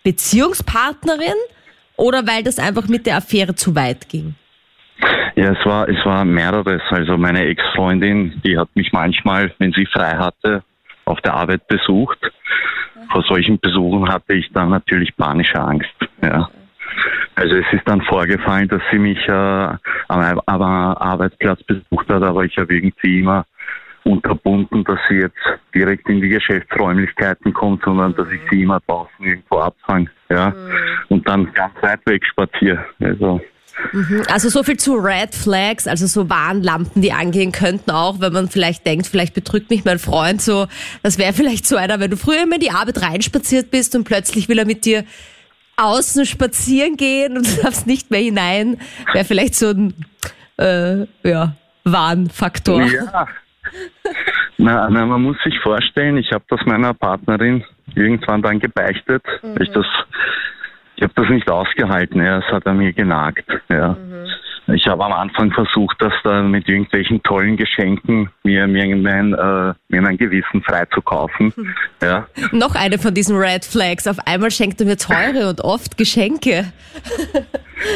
[0.02, 1.34] Beziehungspartnerin
[1.96, 4.34] oder weil das einfach mit der Affäre zu weit ging?
[5.34, 6.82] Ja, es war, es war mehreres.
[6.90, 10.62] Also meine Ex-Freundin, die hat mich manchmal, wenn sie frei hatte,
[11.04, 12.18] auf der Arbeit besucht.
[13.12, 15.94] Vor solchen Besuchen hatte ich dann natürlich panische Angst.
[16.22, 16.48] Ja.
[17.34, 19.78] Also es ist dann vorgefallen, dass sie mich äh, am,
[20.46, 23.44] am Arbeitsplatz besucht hat, aber ich habe irgendwie immer
[24.04, 25.36] unterbunden, dass sie jetzt
[25.74, 30.08] direkt in die Geschäftsräumlichkeiten kommt, sondern dass ich sie immer draußen irgendwo abfange.
[30.30, 30.54] Ja.
[31.08, 32.86] Und dann ganz weit weg spaziere.
[33.00, 33.40] Also
[34.30, 38.48] Also so viel zu Red Flags, also so Warnlampen, die angehen könnten auch, wenn man
[38.48, 40.66] vielleicht denkt, vielleicht betrügt mich mein Freund so.
[41.02, 44.04] Das wäre vielleicht so einer, wenn du früher immer in die Arbeit reinspaziert bist und
[44.04, 45.04] plötzlich will er mit dir
[45.76, 48.78] außen spazieren gehen und du darfst nicht mehr hinein,
[49.12, 49.94] wäre vielleicht so ein
[50.58, 52.82] äh, ja, Warnfaktor.
[52.82, 53.28] Ja.
[54.58, 59.22] Na, na, man muss sich vorstellen, ich habe das meiner Partnerin irgendwann dann gebeichtet.
[59.42, 59.56] Mhm.
[59.60, 59.86] Ich das,
[60.96, 62.22] ich habe das nicht ausgehalten.
[62.24, 63.44] Ja, es hat an mir genagt.
[63.68, 63.90] Ja.
[63.94, 64.26] Mhm.
[64.74, 69.74] Ich habe am Anfang versucht, das dann mit irgendwelchen tollen Geschenken mir, mir, mein, äh,
[69.88, 71.52] mir mein Gewissen freizukaufen.
[71.54, 71.74] Mhm.
[72.02, 72.26] Ja.
[72.50, 74.08] Noch eine von diesen Red Flags.
[74.08, 76.64] Auf einmal schenkt er mir teure und oft Geschenke.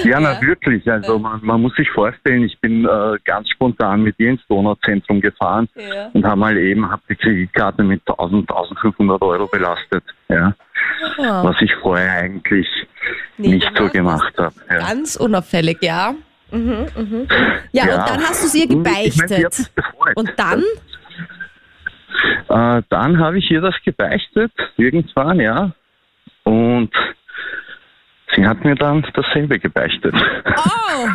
[0.04, 0.88] Ja, na wirklich.
[0.90, 5.22] Also man, man muss sich vorstellen, ich bin äh, ganz spontan mit ihr ins Donauzentrum
[5.22, 6.10] gefahren Ja.
[6.12, 10.04] und habe mal eben hab die Kreditkarte mit 1000, 1500 Euro belastet.
[10.28, 10.54] Ja.
[11.18, 12.68] Ah, Was ich vorher eigentlich
[13.38, 14.54] nie nicht so gemacht habe.
[14.68, 14.78] Ja.
[14.88, 16.14] Ganz unauffällig, ja.
[16.50, 17.28] Mhm, mhm.
[17.72, 18.00] Ja, Ja.
[18.02, 19.54] und dann hast du es ihr Ich sie hat gebeichtet.
[19.54, 20.16] sich gefreut.
[20.16, 20.62] Und dann?
[22.48, 25.72] Äh, dann habe ich ihr das gebeichtet, irgendwann, ja.
[26.44, 26.90] Und
[28.34, 30.14] sie hat mir dann dasselbe gebeichtet.
[30.14, 31.08] Oh!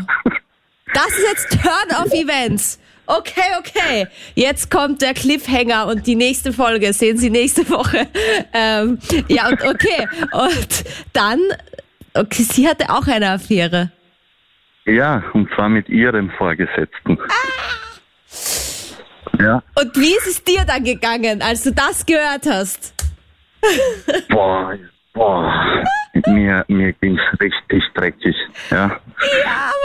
[0.93, 2.79] Das ist jetzt Turn of Events.
[3.07, 4.07] Okay, okay.
[4.33, 8.07] Jetzt kommt der Cliffhanger und die nächste Folge sehen Sie nächste Woche.
[8.53, 10.07] Ähm, ja, und okay.
[10.31, 11.39] Und dann,
[12.15, 13.91] okay, sie hatte auch eine Affäre.
[14.85, 17.17] Ja, und zwar mit ihrem Vorgesetzten.
[19.39, 22.93] Ja, Und wie ist es dir dann gegangen, als du das gehört hast?
[24.29, 24.77] boah,
[25.15, 25.83] boah,
[26.27, 28.35] mir, mir ging's richtig dreckig.
[28.69, 28.99] Ja.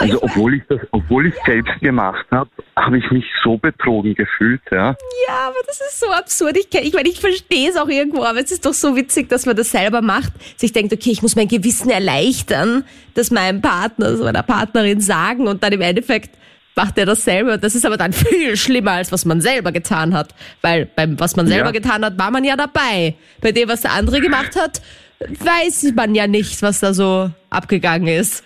[0.00, 4.60] Also obwohl ich das, obwohl ich selbst gemacht habe, habe ich mich so betrogen gefühlt,
[4.70, 4.96] ja.
[5.28, 6.56] Ja, aber das ist so absurd.
[6.56, 9.46] Ich, ich meine, ich verstehe es auch irgendwo, aber es ist doch so witzig, dass
[9.46, 10.32] man das selber macht.
[10.56, 15.48] Sich denkt, okay, ich muss mein Gewissen erleichtern, das meinem Partner, also meiner Partnerin sagen
[15.48, 16.30] und dann im Endeffekt
[16.76, 17.58] macht er dasselbe.
[17.58, 20.34] Das ist aber dann viel schlimmer, als was man selber getan hat.
[20.62, 21.72] Weil beim, was man selber Ja.
[21.72, 23.14] getan hat, war man ja dabei.
[23.40, 24.80] Bei dem, was der andere gemacht hat,
[25.20, 28.44] weiß man ja nicht, was da so abgegangen ist.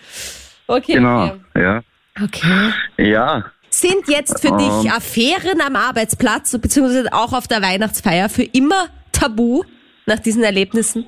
[0.67, 0.95] Okay.
[0.95, 1.39] Genau, Okay.
[1.63, 1.83] ja.
[2.23, 2.73] okay.
[2.99, 4.93] Ja, Sind jetzt für dich Ähm.
[4.93, 9.63] Affären am Arbeitsplatz beziehungsweise auch auf der Weihnachtsfeier für immer tabu
[10.07, 11.07] nach diesen Erlebnissen?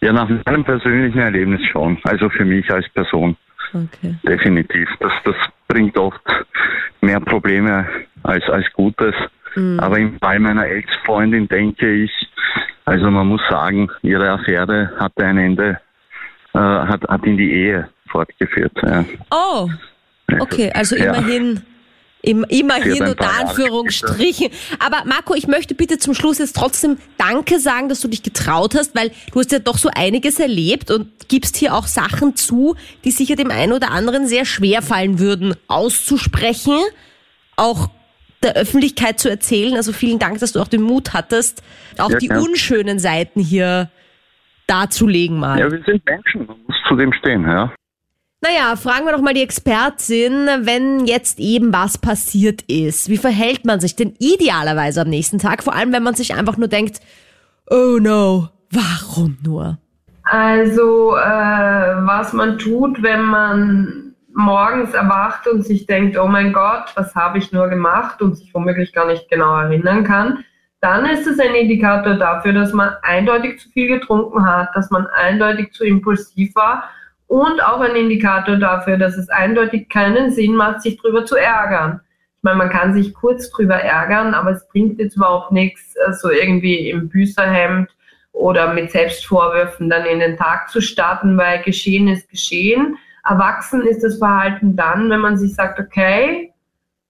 [0.00, 1.98] ja, nach meinem persönlichen Erlebnis schon.
[2.04, 3.36] Also für mich als Person.
[3.72, 4.14] Okay.
[4.22, 4.86] Definitiv.
[5.00, 5.34] Das, das
[5.66, 6.20] bringt oft
[7.00, 7.88] mehr Probleme
[8.22, 9.14] als, als Gutes.
[9.78, 12.10] Aber im Fall meiner Ex-Freundin denke ich,
[12.84, 15.80] also man muss sagen, ihre Affäre hatte ein Ende,
[16.52, 18.72] äh, hat, hat in die Ehe fortgeführt.
[18.82, 19.04] Ja.
[19.30, 19.68] Oh,
[20.40, 21.06] okay, also Ja.
[21.14, 21.62] immerhin.
[22.26, 24.48] Im, immerhin unter Anführungsstrichen.
[24.78, 28.74] Aber Marco, ich möchte bitte zum Schluss jetzt trotzdem Danke sagen, dass du dich getraut
[28.74, 32.76] hast, weil du hast ja doch so einiges erlebt und gibst hier auch Sachen zu,
[33.04, 36.78] die sicher dem einen oder anderen sehr schwer fallen würden, auszusprechen,
[37.56, 37.90] auch
[38.44, 39.74] der Öffentlichkeit zu erzählen.
[39.74, 41.62] Also vielen Dank, dass du auch den Mut hattest,
[41.98, 43.90] auch Ja, die unschönen Seiten hier
[44.66, 45.58] darzulegen mal.
[45.58, 47.42] ja, wir sind Menschen, man muss zu dem stehen.
[47.42, 47.72] Ja.
[48.40, 53.08] Naja, fragen wir doch mal die Expertin, wenn jetzt eben was passiert ist.
[53.08, 55.62] Wie verhält man sich denn idealerweise am nächsten Tag?
[55.62, 57.00] Vor allem, wenn man sich einfach nur denkt,
[57.70, 59.78] oh no, warum nur?
[60.24, 61.20] Also, äh,
[62.06, 64.03] was man tut, wenn man
[64.34, 68.52] morgens erwacht und sich denkt, oh mein Gott, was habe ich nur gemacht und sich
[68.52, 70.44] womöglich gar nicht genau erinnern kann,
[70.80, 75.06] dann ist es ein Indikator dafür, dass man eindeutig zu viel getrunken hat, dass man
[75.06, 76.90] eindeutig zu impulsiv war
[77.26, 82.00] und auch ein Indikator dafür, dass es eindeutig keinen Sinn macht, sich drüber zu ärgern.
[82.36, 86.12] Ich meine, man kann sich kurz drüber ärgern, aber es bringt jetzt überhaupt nichts, äh,
[86.12, 87.88] so irgendwie im Büßerhemd
[88.32, 92.98] oder mit Selbstvorwürfen dann in den Tag zu starten, weil geschehen ist geschehen.
[93.24, 96.52] Erwachsen ist das Verhalten dann, wenn man sich sagt, okay,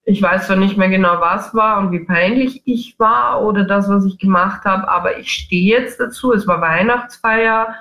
[0.05, 3.89] ich weiß zwar nicht mehr genau, was war und wie peinlich ich war oder das,
[3.89, 6.31] was ich gemacht habe, aber ich stehe jetzt dazu.
[6.31, 7.75] Es war Weihnachtsfeier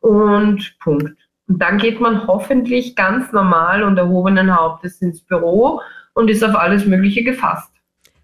[0.00, 1.16] und Punkt.
[1.48, 5.80] Und dann geht man hoffentlich ganz normal und erhobenen Hauptes ins Büro
[6.14, 7.70] und ist auf alles Mögliche gefasst.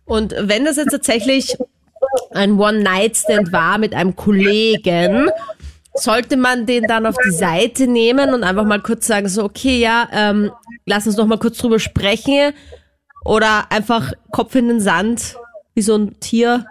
[0.05, 1.57] Und wenn das jetzt tatsächlich
[2.33, 5.31] ein One-Night-Stand war mit einem Kollegen,
[5.95, 9.79] sollte man den dann auf die Seite nehmen und einfach mal kurz sagen, so, okay,
[9.79, 10.51] ja, ähm,
[10.87, 12.53] lass uns noch mal kurz drüber sprechen
[13.25, 15.37] oder einfach Kopf in den Sand,
[15.75, 16.67] wie so ein Tier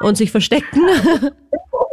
[0.00, 0.80] und sich verstecken.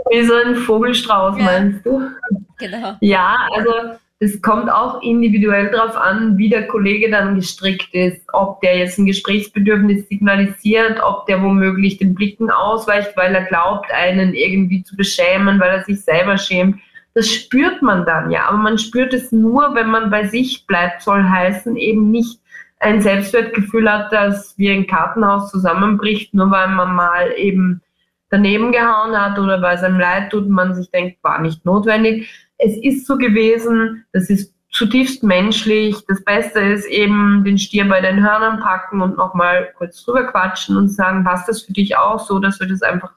[0.10, 2.10] Wie so ein Vogelstrauß, meinst du?
[2.58, 2.96] Genau.
[3.02, 8.60] Ja, also es kommt auch individuell darauf an, wie der Kollege dann gestrickt ist, ob
[8.62, 14.34] der jetzt ein Gesprächsbedürfnis signalisiert, ob der womöglich den Blicken ausweicht, weil er glaubt, einen
[14.34, 16.80] irgendwie zu beschämen, weil er sich selber schämt.
[17.13, 18.47] Das spürt man dann, ja.
[18.47, 22.39] Aber man spürt es nur, wenn man bei sich bleibt, soll heißen, eben nicht
[22.80, 27.82] ein Selbstwertgefühl hat, das wie ein Kartenhaus zusammenbricht, nur weil man mal eben
[28.30, 31.65] daneben gehauen hat oder weil es einem leid tut und man sich denkt, war nicht
[31.65, 32.46] notwendig.
[32.58, 35.96] Es ist so gewesen, das ist zutiefst menschlich.
[36.08, 40.78] Das Beste ist eben den Stier bei den Hörnern packen und nochmal kurz drüber quatschen
[40.78, 43.12] und sagen, passt das für dich auch so, dass wir das einfach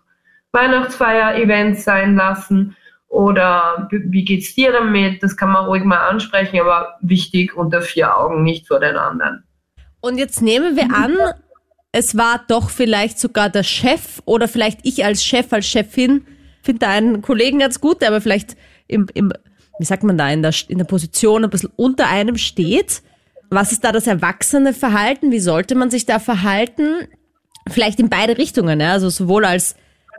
[0.52, 2.76] Weihnachtsfeier-Event sein lassen?
[3.08, 5.22] Oder wie geht's dir damit?
[5.22, 9.42] Das kann man ruhig mal ansprechen, aber wichtig unter vier Augen, nicht vor den anderen.
[10.00, 11.16] Und jetzt nehmen wir an,
[11.92, 16.24] es war doch vielleicht sogar der Chef oder vielleicht ich als Chef, als Chefin,
[16.62, 18.56] finde einen Kollegen ganz gut, der aber vielleicht
[18.90, 19.32] im, im
[19.78, 23.02] wie sagt man da, in der, in der Position ein bisschen unter einem steht.
[23.48, 25.32] Was ist da das erwachsene Verhalten?
[25.32, 27.08] Wie sollte man sich da verhalten?
[27.66, 28.92] Vielleicht in beide Richtungen, ja?
[28.92, 29.76] also sowohl als,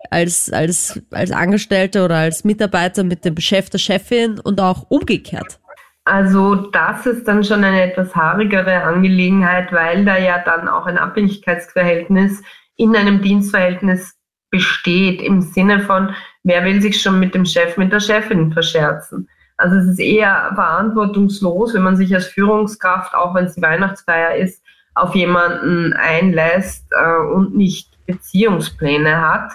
[0.09, 5.59] als, als, als Angestellte oder als Mitarbeiter mit dem Chef, der Chefin und auch umgekehrt.
[6.05, 10.97] Also das ist dann schon eine etwas haarigere Angelegenheit, weil da ja dann auch ein
[10.97, 12.41] Abhängigkeitsverhältnis
[12.75, 14.15] in einem Dienstverhältnis
[14.51, 19.27] besteht, im Sinne von, wer will sich schon mit dem Chef, mit der Chefin verscherzen.
[19.57, 24.35] Also es ist eher verantwortungslos, wenn man sich als Führungskraft, auch wenn es die Weihnachtsfeier
[24.35, 24.61] ist,
[24.93, 29.53] auf jemanden einlässt äh, und nicht Beziehungspläne hat.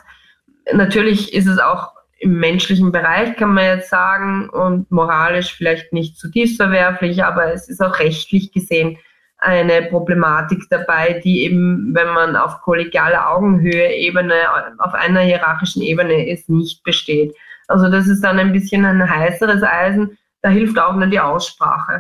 [0.73, 6.17] Natürlich ist es auch im menschlichen Bereich, kann man jetzt sagen, und moralisch vielleicht nicht
[6.17, 8.99] zutiefst verwerflich, aber es ist auch rechtlich gesehen
[9.39, 14.35] eine Problematik dabei, die eben, wenn man auf kollegialer Augenhöhe Ebene,
[14.79, 17.35] auf einer hierarchischen Ebene ist, nicht besteht.
[17.69, 20.17] Also das ist dann ein bisschen ein heißeres Eisen.
[20.43, 21.99] Da hilft auch nur die Aussprache.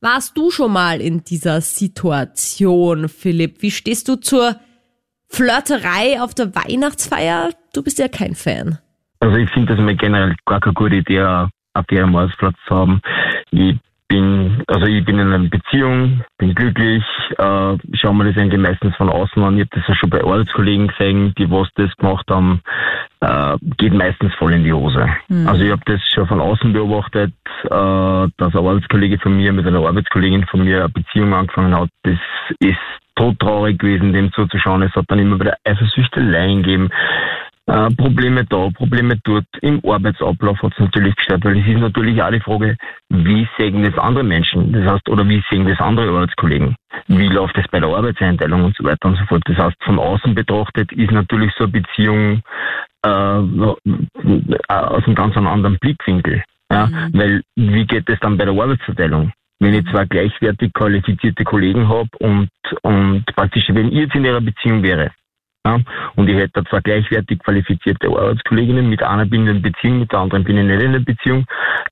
[0.00, 3.62] Warst du schon mal in dieser Situation, Philipp?
[3.62, 4.56] Wie stehst du zur
[5.28, 7.50] Flirterei auf der Weihnachtsfeier?
[7.72, 8.78] Du bist ja kein Fan.
[9.20, 13.00] Also ich finde das mal generell gar keine gute Idee, auf der Arbeitsplatz zu haben.
[13.50, 13.78] Ich
[14.14, 17.02] bin, also ich bin in einer Beziehung, bin glücklich,
[17.36, 19.56] äh, schaue mir das eigentlich meistens von außen an.
[19.58, 22.60] Ich habe das ja schon bei Arbeitskollegen gesehen, die was das gemacht haben,
[23.20, 25.08] äh, geht meistens voll in die Hose.
[25.28, 25.48] Mhm.
[25.48, 29.66] Also ich habe das schon von außen beobachtet, äh, dass ein Arbeitskollege von mir mit
[29.66, 31.90] einer Arbeitskollegin von mir eine Beziehung angefangen hat.
[32.04, 32.18] Das
[32.60, 32.78] ist
[33.16, 34.82] todtraurig gewesen, dem zuzuschauen.
[34.82, 36.90] Es hat dann immer wieder Eifersüchteleien gegeben.
[37.66, 39.46] Äh, Probleme da, Probleme dort.
[39.62, 42.76] Im Arbeitsablauf hat es natürlich gestört, weil es ist natürlich auch die Frage,
[43.08, 44.70] wie sehen das andere Menschen?
[44.72, 46.76] Das heißt, oder wie sehen das andere Arbeitskollegen?
[47.08, 49.42] Wie läuft es bei der Arbeitseinteilung und so weiter und so fort?
[49.46, 52.42] Das heißt, von außen betrachtet ist natürlich so eine Beziehung
[53.02, 53.08] äh,
[54.68, 56.42] aus einem ganz anderen Blickwinkel.
[56.70, 56.86] Ja?
[56.86, 57.10] Mhm.
[57.14, 59.32] Weil wie geht es dann bei der Arbeitsverteilung?
[59.60, 62.50] Wenn ich zwei gleichwertig qualifizierte Kollegen habe und,
[62.82, 65.12] und praktisch, wenn ich jetzt in ihrer Beziehung wäre,
[65.66, 65.80] ja?
[66.16, 70.20] Und ich hätte zwar gleichwertig qualifizierte Arbeitskolleginnen, mit einer bin ich in Beziehung, mit der
[70.20, 71.46] anderen bin ich nicht in einer Beziehung.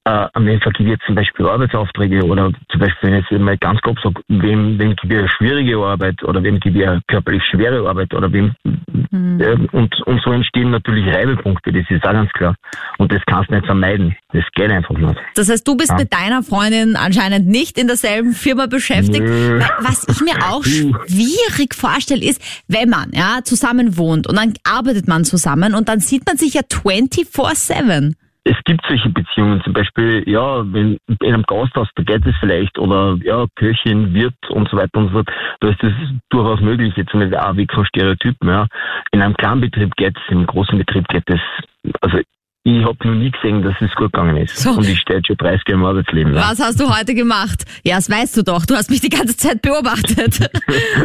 [0.05, 3.57] Äh, wem vergebe ich jetzt zum Beispiel Arbeitsaufträge oder zum Beispiel, wenn ich jetzt mal
[3.59, 7.01] ganz grob sage, wem, wem gebe ich eine schwierige Arbeit oder wem gebe ich eine
[7.09, 9.41] körperlich schwere Arbeit oder wem, mhm.
[9.41, 12.55] äh, und, und so entstehen natürlich Reibepunkte, das ist auch ganz klar.
[12.99, 14.17] Und das kannst du nicht vermeiden.
[14.33, 15.17] Das geht einfach nicht.
[15.35, 15.97] Das heißt, du bist ja.
[15.97, 19.25] mit deiner Freundin anscheinend nicht in derselben Firma beschäftigt.
[19.25, 19.61] Nö.
[19.81, 24.55] Was ich mir auch schwierig vorstelle, ist, wenn man, ja, zu zusammen wohnt und dann
[24.65, 28.15] arbeitet man zusammen und dann sieht man sich ja 24-7.
[28.45, 32.77] Es gibt solche Beziehungen, zum Beispiel, ja, wenn in einem Gasthaus, da geht es vielleicht,
[32.77, 35.29] oder ja, Köchin, Wirt und so weiter und so fort,
[35.61, 35.93] da ist das
[36.31, 38.67] durchaus möglich, jetzt nicht auch weg von Stereotypen, ja.
[39.13, 41.41] In einem kleinen Betrieb geht es, im großen Betrieb geht es,
[42.01, 42.19] also
[42.65, 44.57] ich habe noch nie gesehen, dass es gut gegangen ist.
[44.57, 44.71] So.
[44.71, 46.35] Und ich stehe schon 30 Jahre im Arbeitsleben.
[46.35, 47.65] Was hast du heute gemacht?
[47.83, 48.65] Ja, das weißt du doch.
[48.67, 50.35] Du hast mich die ganze Zeit beobachtet.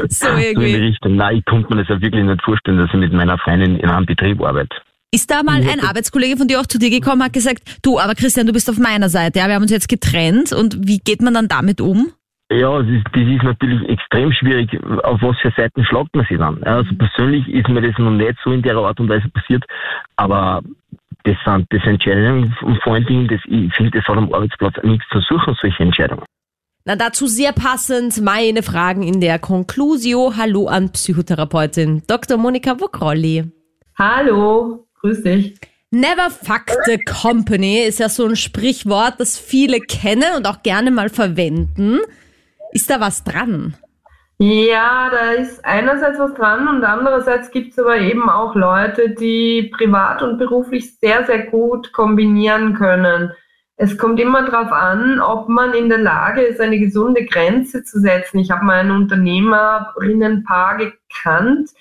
[0.10, 0.72] so irgendwie.
[0.72, 1.16] So in die Richtung.
[1.16, 3.90] Nein, ich konnte mir das ja wirklich nicht vorstellen, dass ich mit meiner Freundin in
[3.90, 4.76] einem Betrieb arbeite.
[5.12, 8.14] Ist da mal ein Arbeitskollege von dir auch zu dir gekommen, hat gesagt, du, aber
[8.14, 11.22] Christian, du bist auf meiner Seite, ja, wir haben uns jetzt getrennt und wie geht
[11.22, 12.12] man dann damit um?
[12.52, 14.70] Ja, das ist, das ist natürlich extrem schwierig.
[15.04, 16.62] Auf was für Seiten schlagt man sich dann?
[16.64, 19.64] Also persönlich ist mir das noch nicht so in der Art und Weise passiert,
[20.18, 20.62] aber
[21.28, 24.76] das sind das Entscheidungen und vor allen Dingen, das, ich finde, das hat am Arbeitsplatz
[24.84, 26.24] nichts zu suchen, solche Entscheidungen.
[26.86, 30.34] Na, dazu sehr passend meine Fragen in der Conclusio.
[30.38, 32.38] Hallo an Psychotherapeutin Dr.
[32.38, 33.52] Monika Wuckrolli.
[33.98, 35.60] Hallo, grüß dich.
[35.92, 40.92] Never fuck the company ist ja so ein Sprichwort, das viele kennen und auch gerne
[40.92, 42.00] mal verwenden.
[42.72, 43.76] Ist da was dran?
[44.40, 49.72] Ja, da ist einerseits was dran und andererseits gibt es aber eben auch Leute, die
[49.76, 53.32] privat und beruflich sehr, sehr gut kombinieren können.
[53.78, 58.00] Es kommt immer darauf an, ob man in der Lage ist, eine gesunde Grenze zu
[58.00, 58.38] setzen.
[58.38, 61.72] Ich habe mal ein Unternehmerinnenpaar gekannt,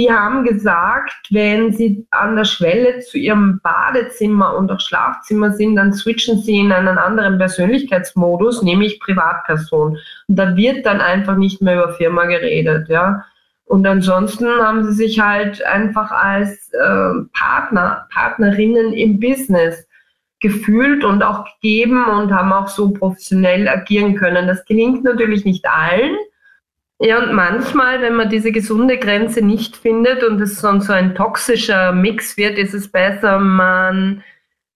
[0.00, 5.76] die haben gesagt, wenn sie an der Schwelle zu ihrem Badezimmer und auch Schlafzimmer sind,
[5.76, 9.98] dann switchen sie in einen anderen Persönlichkeitsmodus, nämlich Privatperson.
[10.26, 13.26] Und da wird dann einfach nicht mehr über Firma geredet, ja.
[13.66, 19.86] Und ansonsten haben sie sich halt einfach als äh, Partner, Partnerinnen im Business
[20.40, 24.46] gefühlt und auch gegeben und haben auch so professionell agieren können.
[24.46, 26.16] Das gelingt natürlich nicht allen.
[27.02, 31.92] Ja, und manchmal, wenn man diese gesunde Grenze nicht findet und es so ein toxischer
[31.92, 34.22] Mix wird, ist es besser, man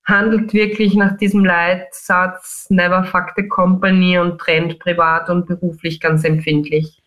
[0.04, 6.24] handelt wirklich nach diesem Leitsatz Never fuck the company und trennt privat und beruflich ganz
[6.24, 7.02] empfindlich.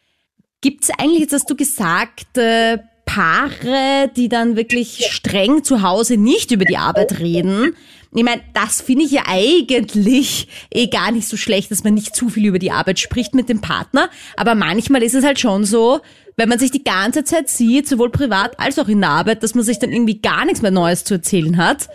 [0.61, 6.17] Gibt es eigentlich, jetzt hast du gesagt, äh, Paare, die dann wirklich streng zu Hause
[6.17, 7.75] nicht über die Arbeit reden?
[8.15, 12.15] Ich meine, das finde ich ja eigentlich eh gar nicht so schlecht, dass man nicht
[12.15, 14.09] zu viel über die Arbeit spricht mit dem Partner.
[14.35, 15.99] Aber manchmal ist es halt schon so,
[16.37, 19.55] wenn man sich die ganze Zeit sieht, sowohl privat als auch in der Arbeit, dass
[19.55, 21.89] man sich dann irgendwie gar nichts mehr Neues zu erzählen hat.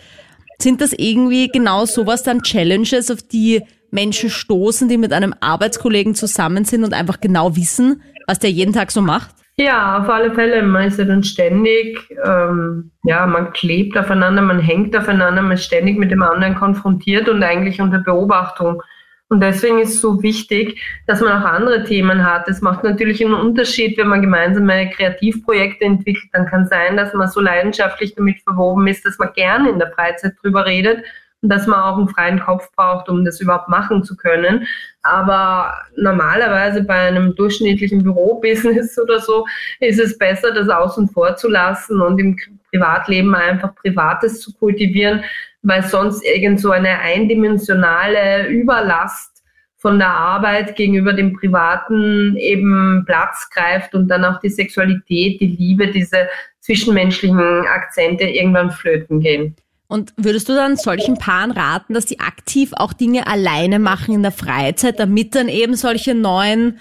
[0.59, 6.15] Sind das irgendwie genau sowas dann Challenges, auf die Menschen stoßen, die mit einem Arbeitskollegen
[6.15, 9.35] zusammen sind und einfach genau wissen, was der jeden Tag so macht?
[9.57, 10.63] Ja, auf alle Fälle.
[10.63, 15.65] Man ist ja dann ständig, ähm, ja, man klebt aufeinander, man hängt aufeinander, man ist
[15.65, 18.81] ständig mit dem anderen konfrontiert und eigentlich unter Beobachtung.
[19.29, 22.47] Und deswegen ist es so wichtig, dass man auch andere Themen hat.
[22.47, 26.29] Es macht natürlich einen Unterschied, wenn man gemeinsame Kreativprojekte entwickelt.
[26.33, 29.91] Dann kann sein, dass man so leidenschaftlich damit verwoben ist, dass man gerne in der
[29.91, 31.03] Freizeit drüber redet
[31.41, 34.67] und dass man auch einen freien Kopf braucht, um das überhaupt machen zu können.
[35.03, 39.45] Aber normalerweise bei einem durchschnittlichen Bürobusiness oder so
[39.79, 42.37] ist es besser, das außen vor zu lassen und im
[42.71, 45.23] Privatleben einfach Privates zu kultivieren,
[45.61, 49.43] weil sonst irgend so eine eindimensionale Überlast
[49.77, 55.57] von der Arbeit gegenüber dem Privaten eben Platz greift und dann auch die Sexualität, die
[55.57, 56.29] Liebe, diese
[56.61, 59.57] zwischenmenschlichen Akzente irgendwann flöten gehen.
[59.93, 64.23] Und würdest du dann solchen Paaren raten, dass sie aktiv auch Dinge alleine machen in
[64.23, 66.79] der Freizeit, damit dann eben solche neuen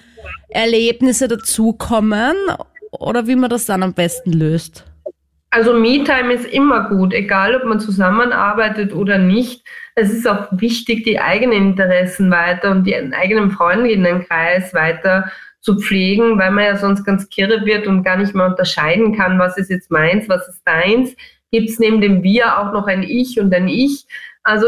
[0.49, 2.35] Erlebnisse dazukommen?
[2.91, 4.87] Oder wie man das dann am besten löst?
[5.51, 9.63] Also Me-Time ist immer gut, egal ob man zusammenarbeitet oder nicht.
[9.95, 16.39] Es ist auch wichtig, die eigenen Interessen weiter und den eigenen Freundinnenkreis weiter zu pflegen,
[16.39, 19.69] weil man ja sonst ganz kirre wird und gar nicht mehr unterscheiden kann, was ist
[19.69, 21.15] jetzt meins, was ist deins.
[21.53, 24.07] Gibt es neben dem Wir auch noch ein Ich und ein Ich?
[24.43, 24.67] Also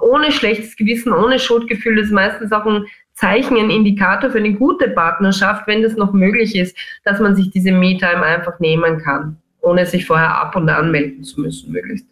[0.00, 4.88] ohne schlechtes Gewissen, ohne Schuldgefühl ist meistens auch ein Zeichen, ein Indikator für eine gute
[4.88, 9.86] Partnerschaft, wenn es noch möglich ist, dass man sich diese Me-Time einfach nehmen kann ohne
[9.86, 12.06] sich vorher ab und anmelden zu müssen, möglichst.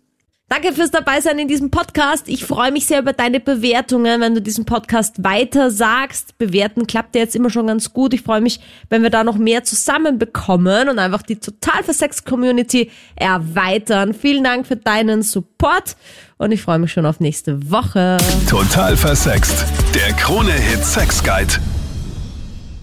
[0.52, 2.28] Danke fürs Dabeisein in diesem Podcast.
[2.28, 6.36] Ich freue mich sehr über deine Bewertungen, wenn du diesen Podcast weiter sagst.
[6.36, 8.12] Bewerten klappt ja jetzt immer schon ganz gut.
[8.12, 12.90] Ich freue mich, wenn wir da noch mehr zusammenbekommen und einfach die Total Versex Community
[13.16, 14.12] erweitern.
[14.12, 15.96] Vielen Dank für deinen Support
[16.36, 18.18] und ich freue mich schon auf nächste Woche.
[18.46, 19.64] Total versext.
[19.94, 21.54] Der Krone Hit Sex Guide.